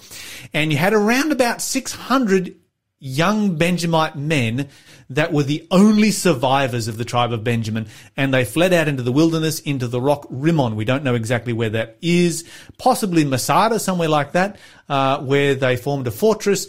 And 0.54 0.72
you 0.72 0.78
had 0.78 0.94
around 0.94 1.32
about 1.32 1.62
600 1.62 2.56
young 3.00 3.58
Benjamite 3.58 4.16
men 4.16 4.70
that 5.10 5.32
were 5.32 5.44
the 5.44 5.68
only 5.72 6.12
survivors 6.12 6.88
of 6.88 6.98
the 6.98 7.06
tribe 7.06 7.32
of 7.32 7.44
Benjamin, 7.44 7.88
and 8.16 8.34
they 8.34 8.44
fled 8.44 8.74
out 8.74 8.88
into 8.88 9.04
the 9.04 9.12
wilderness, 9.12 9.60
into 9.60 9.88
the 9.88 10.02
rock 10.02 10.26
Rimmon. 10.30 10.76
We 10.76 10.86
don't 10.86 11.04
know 11.04 11.16
exactly 11.16 11.54
where 11.54 11.70
that 11.70 11.98
is, 12.02 12.44
possibly 12.78 13.24
Masada, 13.24 13.80
somewhere 13.80 14.10
like 14.10 14.34
that, 14.34 14.58
uh, 14.90 15.20
where 15.20 15.56
they 15.56 15.78
formed 15.78 16.08
a 16.08 16.12
fortress. 16.12 16.68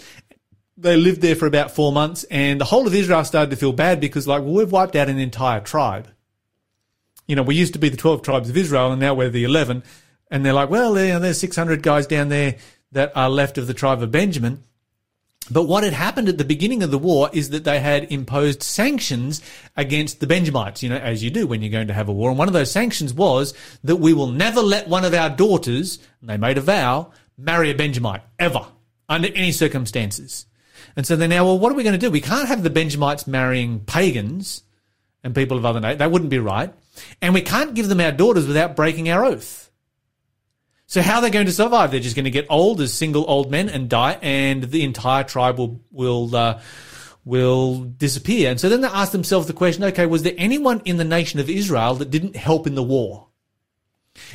They 0.76 0.96
lived 0.96 1.20
there 1.20 1.34
for 1.34 1.46
about 1.46 1.72
four 1.72 1.92
months, 1.92 2.24
and 2.24 2.60
the 2.60 2.66
whole 2.66 2.86
of 2.86 2.94
Israel 2.94 3.24
started 3.24 3.50
to 3.50 3.56
feel 3.56 3.72
bad 3.72 4.00
because, 4.00 4.28
like, 4.28 4.42
well, 4.42 4.54
we've 4.54 4.70
wiped 4.70 4.96
out 4.96 5.08
an 5.08 5.18
entire 5.18 5.60
tribe. 5.60 6.08
You 7.26 7.36
know, 7.36 7.42
we 7.42 7.56
used 7.56 7.72
to 7.72 7.78
be 7.78 7.88
the 7.88 7.96
12 7.96 8.22
tribes 8.22 8.48
of 8.48 8.56
Israel, 8.56 8.92
and 8.92 9.00
now 9.00 9.14
we're 9.14 9.28
the 9.28 9.44
11. 9.44 9.82
And 10.30 10.44
they're 10.44 10.52
like, 10.52 10.70
well, 10.70 10.94
there's 10.94 11.40
600 11.40 11.82
guys 11.82 12.06
down 12.06 12.28
there 12.28 12.56
that 12.92 13.12
are 13.16 13.28
left 13.28 13.58
of 13.58 13.66
the 13.66 13.74
tribe 13.74 14.02
of 14.02 14.10
Benjamin. 14.10 14.62
But 15.51 15.64
what 15.64 15.83
had 15.83 15.94
happened 15.94 16.29
at 16.29 16.37
the 16.37 16.44
beginning 16.44 16.83
of 16.83 16.90
the 16.90 16.98
war 16.98 17.31
is 17.33 17.51
that 17.51 17.64
they 17.64 17.81
had 17.81 18.12
imposed 18.12 18.62
sanctions 18.62 19.40
against 19.77 20.20
the 20.20 20.27
Benjamites, 20.27 20.83
you 20.83 20.90
know, 20.90 20.96
as 20.96 21.24
you 21.24 21.31
do 21.31 21.46
when 21.46 21.62
you're 21.62 21.72
going 21.72 21.88
to 21.88 21.94
have 21.94 22.09
a 22.09 22.12
war. 22.12 22.29
And 22.29 22.38
one 22.38 22.48
of 22.48 22.55
those 22.55 22.70
sanctions 22.70 23.14
was 23.14 23.55
that 23.85 23.96
we 23.96 24.12
will 24.12 24.27
never 24.27 24.61
let 24.61 24.88
one 24.88 25.07
of 25.07 25.14
our 25.14 25.31
daughters, 25.31 25.98
and 26.20 26.29
they 26.29 26.37
made 26.37 26.59
a 26.59 26.62
vow, 26.62 27.12
marry 27.38 27.70
a 27.70 27.74
Benjamite, 27.74 28.22
ever, 28.38 28.66
under 29.09 29.29
any 29.29 29.53
circumstances. 29.53 30.44
And 30.96 31.07
so 31.07 31.16
they're 31.16 31.29
now, 31.29 31.46
well, 31.46 31.59
what 31.59 31.72
are 31.72 31.77
we 31.77 31.83
going 31.83 31.98
to 31.98 31.98
do? 31.98 32.11
We 32.11 32.20
can't 32.20 32.48
have 32.48 32.62
the 32.62 32.70
Benjamites 32.70 33.27
marrying 33.27 33.81
pagans 33.81 34.62
and 35.24 35.35
people 35.35 35.57
of 35.57 35.64
other 35.64 35.81
nations. 35.81 35.98
That 35.98 36.11
wouldn't 36.11 36.31
be 36.31 36.38
right. 36.38 36.74
And 37.22 37.33
we 37.33 37.40
can't 37.42 37.74
give 37.74 37.88
them 37.88 38.01
our 38.01 38.12
daughters 38.12 38.46
without 38.46 38.77
breaking 38.77 39.09
our 39.09 39.24
oath. 39.24 39.67
So 40.88 41.03
how 41.03 41.16
are 41.16 41.22
they 41.22 41.31
going 41.31 41.44
to 41.46 41.53
survive? 41.53 41.90
They're 41.90 42.01
just 42.01 42.16
going 42.16 42.24
to 42.24 42.31
get 42.31 42.46
old 42.48 42.81
as 42.81 42.94
single 42.94 43.27
old 43.29 43.51
men 43.51 43.68
and 43.68 43.90
die, 43.90 44.18
and 44.22 44.64
the 44.64 44.83
entire 44.85 45.22
tribe 45.22 45.59
will 45.59 45.81
will 45.92 46.35
uh, 46.35 46.62
will 47.27 47.85
disappear. 47.85 48.51
And 48.51 48.59
so 48.59 48.70
then 48.70 48.81
they 48.81 48.88
ask 48.88 49.12
themselves 49.12 49.46
the 49.46 49.53
question: 49.53 49.85
Okay, 49.85 50.07
was 50.07 50.22
there 50.22 50.33
anyone 50.38 50.81
in 50.87 50.96
the 50.96 51.05
nation 51.05 51.40
of 51.40 51.51
Israel 51.51 51.96
that 51.96 52.11
didn't 52.11 52.37
help 52.37 52.66
in 52.66 52.74
the 52.74 52.83
war? 52.83 53.29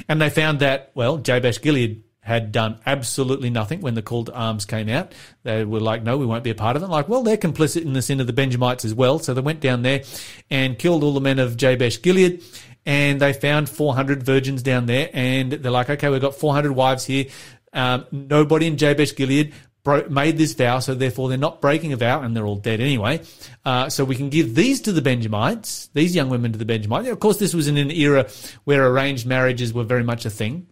And 0.08 0.22
they 0.22 0.30
found 0.30 0.60
that 0.60 0.92
well, 0.94 1.18
Jabesh 1.18 1.60
Gilead 1.60 2.04
had 2.20 2.52
done 2.52 2.80
absolutely 2.86 3.50
nothing 3.50 3.82
when 3.82 3.96
the 3.96 4.02
call 4.02 4.24
to 4.24 4.34
arms 4.34 4.64
came 4.64 4.88
out. 4.88 5.14
They 5.42 5.66
were 5.66 5.82
like, 5.82 6.04
no, 6.04 6.18
we 6.18 6.26
won't 6.26 6.46
be 6.46 6.52
a 6.52 6.56
part 6.56 6.78
of 6.78 6.84
it. 6.84 6.88
Like, 6.88 7.10
well, 7.10 7.22
they're 7.22 7.36
complicit 7.36 7.82
in 7.82 7.92
the 7.92 8.02
sin 8.02 8.22
of 8.22 8.28
the 8.28 8.34
Benjamites 8.34 8.86
as 8.86 8.94
well. 8.94 9.20
So 9.20 9.34
they 9.34 9.42
went 9.42 9.60
down 9.60 9.82
there 9.82 10.04
and 10.50 10.80
killed 10.80 11.04
all 11.04 11.14
the 11.14 11.20
men 11.20 11.38
of 11.38 11.58
Jabesh 11.58 12.02
Gilead 12.02 12.42
and 12.86 13.20
they 13.20 13.34
found 13.34 13.70
400 13.70 14.24
virgins 14.24 14.64
down 14.64 14.86
there, 14.86 15.10
and 15.14 15.52
they're 15.52 15.72
like, 15.72 15.90
okay, 15.90 16.10
we've 16.10 16.22
got 16.22 16.36
400 16.36 16.72
wives 16.74 17.06
here. 17.06 17.26
Um, 17.72 18.06
nobody 18.12 18.68
in 18.68 18.78
Jabesh 18.78 19.16
Gilead 19.16 19.54
bro- 19.84 20.08
made 20.10 20.38
this 20.38 20.54
vow, 20.54 20.80
so 20.80 20.94
therefore 20.96 21.30
they're 21.30 21.38
not 21.38 21.62
breaking 21.62 21.94
a 21.94 21.98
vow, 21.98 22.22
and 22.22 22.36
they're 22.36 22.46
all 22.46 22.56
dead 22.56 22.82
anyway. 22.82 23.22
Uh, 23.66 23.90
so 23.90 24.04
we 24.04 24.16
can 24.16 24.30
give 24.30 24.56
these 24.56 24.82
to 24.82 24.92
the 24.92 25.02
Benjamites, 25.02 25.90
these 25.94 26.16
young 26.16 26.30
women 26.30 26.52
to 26.52 26.58
the 26.58 26.66
Benjamites. 26.66 27.08
Of 27.08 27.20
course, 27.20 27.38
this 27.38 27.54
was 27.54 27.68
in 27.68 27.78
an 27.78 27.92
era 27.92 28.30
where 28.64 28.86
arranged 28.88 29.26
marriages 29.26 29.74
were 29.74 29.84
very 29.84 30.04
much 30.04 30.26
a 30.26 30.30
thing. 30.30 30.68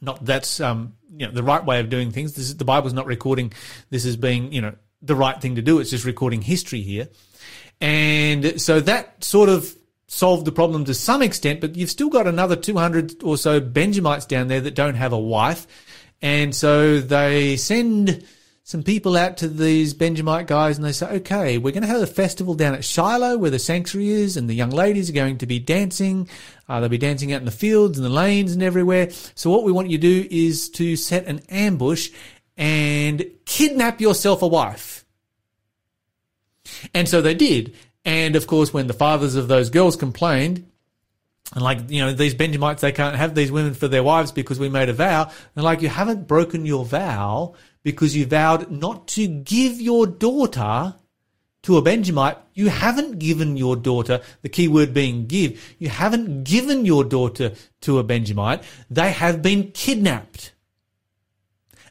Not 0.00 0.24
that's 0.24 0.60
um, 0.60 0.94
you 1.16 1.26
know 1.26 1.32
the 1.32 1.42
right 1.42 1.64
way 1.64 1.80
of 1.80 1.88
doing 1.88 2.10
things. 2.10 2.34
This 2.34 2.46
is, 2.46 2.56
the 2.56 2.64
Bible's 2.64 2.92
not 2.92 3.06
recording 3.06 3.52
this 3.90 4.04
as 4.04 4.16
being 4.16 4.52
you 4.52 4.60
know 4.60 4.74
the 5.00 5.16
right 5.16 5.40
thing 5.40 5.54
to 5.54 5.62
do. 5.62 5.78
It's 5.78 5.90
just 5.90 6.04
recording 6.04 6.42
history 6.42 6.82
here, 6.82 7.08
and 7.80 8.60
so 8.60 8.80
that 8.80 9.24
sort 9.24 9.48
of 9.48 9.74
solved 10.08 10.44
the 10.44 10.52
problem 10.52 10.84
to 10.84 10.94
some 10.94 11.22
extent, 11.22 11.60
but 11.60 11.76
you've 11.76 11.90
still 11.90 12.08
got 12.08 12.26
another 12.26 12.56
200 12.56 13.22
or 13.22 13.36
so 13.36 13.60
Benjamites 13.60 14.26
down 14.26 14.48
there 14.48 14.60
that 14.60 14.74
don't 14.74 14.94
have 14.94 15.12
a 15.12 15.18
wife. 15.18 15.66
And 16.22 16.54
so 16.54 17.00
they 17.00 17.56
send 17.56 18.24
some 18.62 18.82
people 18.82 19.16
out 19.16 19.36
to 19.36 19.48
these 19.48 19.94
Benjamite 19.94 20.48
guys 20.48 20.76
and 20.76 20.84
they 20.84 20.90
say, 20.92 21.06
okay, 21.06 21.56
we're 21.58 21.72
going 21.72 21.82
to 21.82 21.88
have 21.88 22.02
a 22.02 22.06
festival 22.06 22.54
down 22.54 22.74
at 22.74 22.84
Shiloh 22.84 23.38
where 23.38 23.50
the 23.50 23.60
sanctuary 23.60 24.08
is 24.08 24.36
and 24.36 24.50
the 24.50 24.54
young 24.54 24.70
ladies 24.70 25.08
are 25.08 25.12
going 25.12 25.38
to 25.38 25.46
be 25.46 25.60
dancing. 25.60 26.28
Uh, 26.68 26.80
they'll 26.80 26.88
be 26.88 26.98
dancing 26.98 27.32
out 27.32 27.40
in 27.40 27.44
the 27.44 27.52
fields 27.52 27.96
and 27.96 28.04
the 28.04 28.10
lanes 28.10 28.52
and 28.52 28.64
everywhere. 28.64 29.10
So 29.36 29.50
what 29.50 29.62
we 29.62 29.70
want 29.70 29.88
you 29.88 29.98
to 29.98 30.22
do 30.22 30.28
is 30.30 30.68
to 30.70 30.96
set 30.96 31.26
an 31.26 31.42
ambush 31.48 32.10
and 32.56 33.24
kidnap 33.44 34.00
yourself 34.00 34.42
a 34.42 34.48
wife. 34.48 35.04
And 36.92 37.08
so 37.08 37.22
they 37.22 37.34
did. 37.34 37.76
And 38.06 38.36
of 38.36 38.46
course, 38.46 38.72
when 38.72 38.86
the 38.86 38.94
fathers 38.94 39.34
of 39.34 39.48
those 39.48 39.68
girls 39.68 39.96
complained, 39.96 40.70
and 41.52 41.62
like, 41.62 41.90
you 41.90 42.00
know, 42.00 42.12
these 42.12 42.34
Benjamites, 42.34 42.80
they 42.80 42.92
can't 42.92 43.16
have 43.16 43.34
these 43.34 43.50
women 43.50 43.74
for 43.74 43.88
their 43.88 44.02
wives 44.02 44.30
because 44.32 44.58
we 44.58 44.68
made 44.68 44.88
a 44.88 44.92
vow. 44.92 45.30
And 45.54 45.64
like, 45.64 45.82
you 45.82 45.88
haven't 45.88 46.28
broken 46.28 46.64
your 46.64 46.84
vow 46.84 47.54
because 47.82 48.16
you 48.16 48.24
vowed 48.24 48.70
not 48.70 49.08
to 49.08 49.26
give 49.26 49.80
your 49.80 50.06
daughter 50.06 50.94
to 51.64 51.76
a 51.76 51.82
Benjamite. 51.82 52.38
You 52.54 52.68
haven't 52.68 53.18
given 53.18 53.56
your 53.56 53.74
daughter, 53.74 54.20
the 54.42 54.48
key 54.48 54.68
word 54.68 54.94
being 54.94 55.26
give, 55.26 55.60
you 55.78 55.88
haven't 55.88 56.44
given 56.44 56.86
your 56.86 57.02
daughter 57.02 57.54
to 57.82 57.98
a 57.98 58.04
Benjamite. 58.04 58.62
They 58.88 59.10
have 59.10 59.42
been 59.42 59.72
kidnapped. 59.72 60.52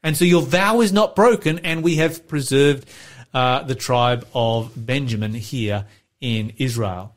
And 0.01 0.15
so 0.15 0.23
your 0.23 0.43
vow 0.43 0.79
is 0.79 0.93
not 0.93 1.15
broken, 1.15 1.59
and 1.59 1.83
we 1.83 1.95
have 1.95 2.27
preserved 2.27 2.89
uh, 3.33 3.63
the 3.63 3.75
tribe 3.75 4.25
of 4.33 4.71
Benjamin 4.75 5.33
here 5.33 5.85
in 6.21 6.53
Israel. 6.57 7.15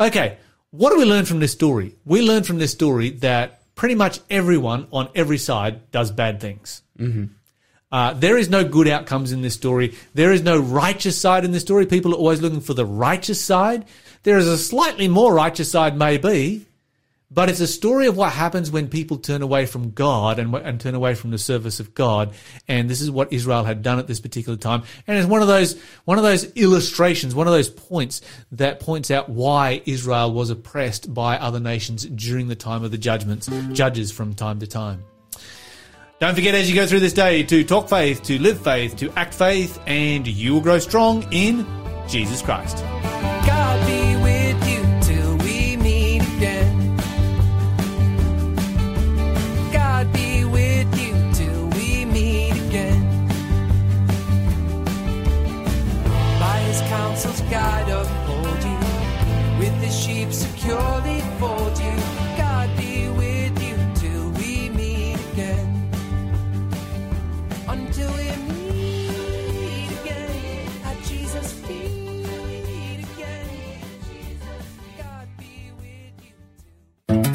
Okay, 0.00 0.38
what 0.70 0.90
do 0.90 0.98
we 0.98 1.04
learn 1.04 1.24
from 1.24 1.40
this 1.40 1.52
story? 1.52 1.96
We 2.04 2.22
learn 2.22 2.42
from 2.42 2.58
this 2.58 2.72
story 2.72 3.10
that 3.10 3.74
pretty 3.74 3.94
much 3.94 4.20
everyone 4.28 4.88
on 4.92 5.08
every 5.14 5.38
side 5.38 5.90
does 5.90 6.10
bad 6.10 6.40
things. 6.40 6.82
Mm-hmm. 6.98 7.26
Uh, 7.90 8.12
there 8.12 8.36
is 8.36 8.50
no 8.50 8.64
good 8.64 8.86
outcomes 8.86 9.32
in 9.32 9.40
this 9.40 9.54
story. 9.54 9.94
There 10.12 10.32
is 10.32 10.42
no 10.42 10.58
righteous 10.58 11.18
side 11.18 11.44
in 11.44 11.52
this 11.52 11.62
story. 11.62 11.86
People 11.86 12.12
are 12.12 12.18
always 12.18 12.42
looking 12.42 12.60
for 12.60 12.74
the 12.74 12.84
righteous 12.84 13.42
side. 13.42 13.86
There 14.24 14.36
is 14.36 14.46
a 14.46 14.58
slightly 14.58 15.08
more 15.08 15.32
righteous 15.32 15.70
side, 15.70 15.96
maybe, 15.96 16.66
but 17.30 17.50
it's 17.50 17.60
a 17.60 17.66
story 17.66 18.06
of 18.06 18.16
what 18.16 18.32
happens 18.32 18.70
when 18.70 18.88
people 18.88 19.18
turn 19.18 19.42
away 19.42 19.66
from 19.66 19.90
God 19.90 20.38
and, 20.38 20.54
and 20.54 20.80
turn 20.80 20.94
away 20.94 21.14
from 21.14 21.30
the 21.30 21.38
service 21.38 21.78
of 21.78 21.94
God. 21.94 22.32
And 22.66 22.88
this 22.88 23.00
is 23.00 23.10
what 23.10 23.32
Israel 23.32 23.64
had 23.64 23.82
done 23.82 23.98
at 23.98 24.06
this 24.06 24.20
particular 24.20 24.56
time. 24.56 24.84
And 25.06 25.18
it's 25.18 25.26
one 25.26 25.42
of 25.42 25.48
those, 25.48 25.80
one 26.04 26.16
of 26.16 26.24
those 26.24 26.44
illustrations, 26.52 27.34
one 27.34 27.46
of 27.46 27.52
those 27.52 27.68
points 27.68 28.22
that 28.52 28.80
points 28.80 29.10
out 29.10 29.28
why 29.28 29.82
Israel 29.84 30.32
was 30.32 30.48
oppressed 30.50 31.12
by 31.12 31.38
other 31.38 31.60
nations 31.60 32.06
during 32.06 32.48
the 32.48 32.56
time 32.56 32.82
of 32.82 32.90
the 32.90 32.98
judgments, 32.98 33.48
judges 33.72 34.10
from 34.10 34.34
time 34.34 34.60
to 34.60 34.66
time. 34.66 35.04
Don't 36.20 36.34
forget 36.34 36.54
as 36.54 36.68
you 36.68 36.74
go 36.74 36.86
through 36.86 37.00
this 37.00 37.12
day 37.12 37.44
to 37.44 37.62
talk 37.62 37.88
faith, 37.88 38.22
to 38.24 38.40
live 38.40 38.60
faith, 38.60 38.96
to 38.96 39.12
act 39.12 39.34
faith, 39.34 39.78
and 39.86 40.26
you 40.26 40.54
will 40.54 40.60
grow 40.60 40.80
strong 40.80 41.24
in 41.30 41.64
Jesus 42.08 42.42
Christ. 42.42 42.82